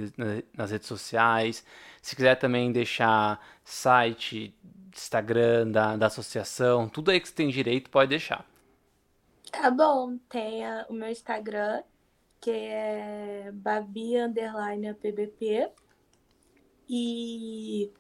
[0.56, 1.66] nas redes sociais.
[2.02, 4.56] Se quiser também deixar site,
[4.96, 8.46] Instagram da, da associação, tudo aí que você tem direito, pode deixar.
[9.54, 11.84] Tá bom, tem a, o meu Instagram,
[12.42, 14.98] que é babi underline
[16.90, 17.92] e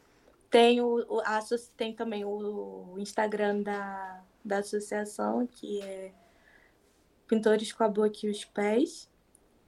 [0.49, 1.39] tem, o, a,
[1.77, 6.11] tem também o Instagram da, da associação, que é
[7.27, 9.07] Pintores com a Boca e os Pés.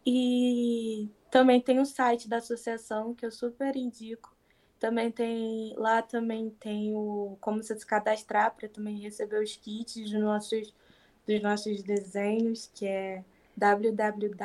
[0.03, 4.35] E também tem o site da associação, que eu super indico,
[4.79, 10.13] também tem lá também tem o como se cadastrar para também receber os kits dos
[10.13, 10.73] nossos
[11.25, 13.23] dos nossos desenhos, que é
[13.55, 14.37] www.apbp.com.br.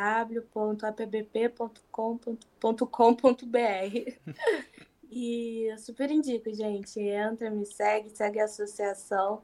[5.11, 7.01] e eu super indico, gente.
[7.01, 9.43] Entra, me segue, segue a associação,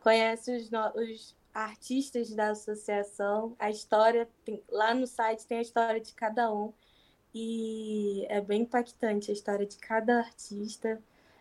[0.00, 6.00] conhece os, os artistas da associação, a história, tem, lá no site tem a história
[6.00, 6.72] de cada um.
[7.34, 11.00] E é bem impactante a história de cada artista.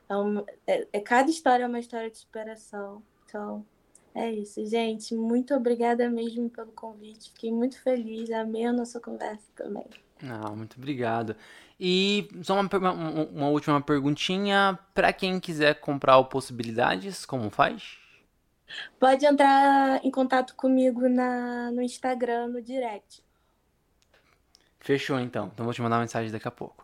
[0.10, 3.02] É, uma, é, é, cada história é uma história de superação.
[3.26, 3.66] Então,
[4.18, 5.14] é isso, gente.
[5.14, 7.30] Muito obrigada mesmo pelo convite.
[7.30, 8.32] Fiquei muito feliz.
[8.32, 9.86] Amei a nossa conversa também.
[10.24, 11.36] Ah, muito obrigado.
[11.80, 14.80] E só uma, uma, última perguntinha.
[14.96, 18.00] Para quem quiser comprar o Possibilidades, como faz?
[19.00, 23.22] Pode entrar em contato comigo na, no Instagram, no direct.
[24.80, 25.52] Fechou então.
[25.54, 26.84] Então vou te mandar uma mensagem daqui a pouco.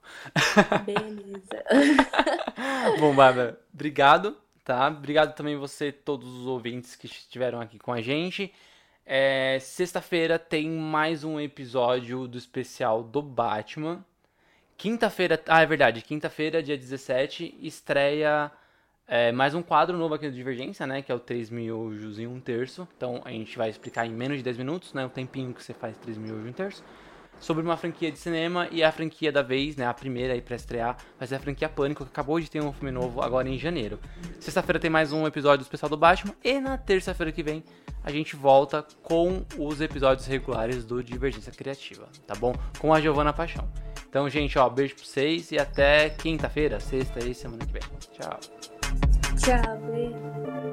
[0.85, 1.63] Beleza.
[2.99, 4.87] Bom, Bárbara, obrigado, tá?
[4.87, 8.53] Obrigado também você, todos os ouvintes que estiveram aqui com a gente.
[9.05, 14.03] É, Sexta-feira tem mais um episódio do especial do Batman.
[14.77, 18.51] Quinta-feira, ah, é verdade, quinta-feira, dia 17, estreia
[19.07, 21.01] é, mais um quadro novo aqui do Divergência, né?
[21.01, 22.87] Que é o 3 miojos em um terço.
[22.95, 25.05] Então a gente vai explicar em menos de 10 minutos, né?
[25.05, 26.83] O tempinho que você faz 3 miojos em um terço.
[27.43, 29.85] Sobre uma franquia de cinema e a franquia da vez, né?
[29.85, 32.71] A primeira aí pra estrear vai ser a franquia Pânico, que acabou de ter um
[32.71, 33.99] filme novo agora em janeiro.
[34.39, 36.33] Sexta-feira tem mais um episódio do especial do Batman.
[36.41, 37.61] E na terça-feira que vem
[38.01, 42.55] a gente volta com os episódios regulares do Divergência Criativa, tá bom?
[42.79, 43.69] Com a Giovana Paixão.
[44.07, 47.81] Então, gente, ó, beijo pra vocês e até quinta-feira, sexta e semana que vem.
[48.13, 48.39] Tchau.
[49.35, 50.72] Tchau, beijo.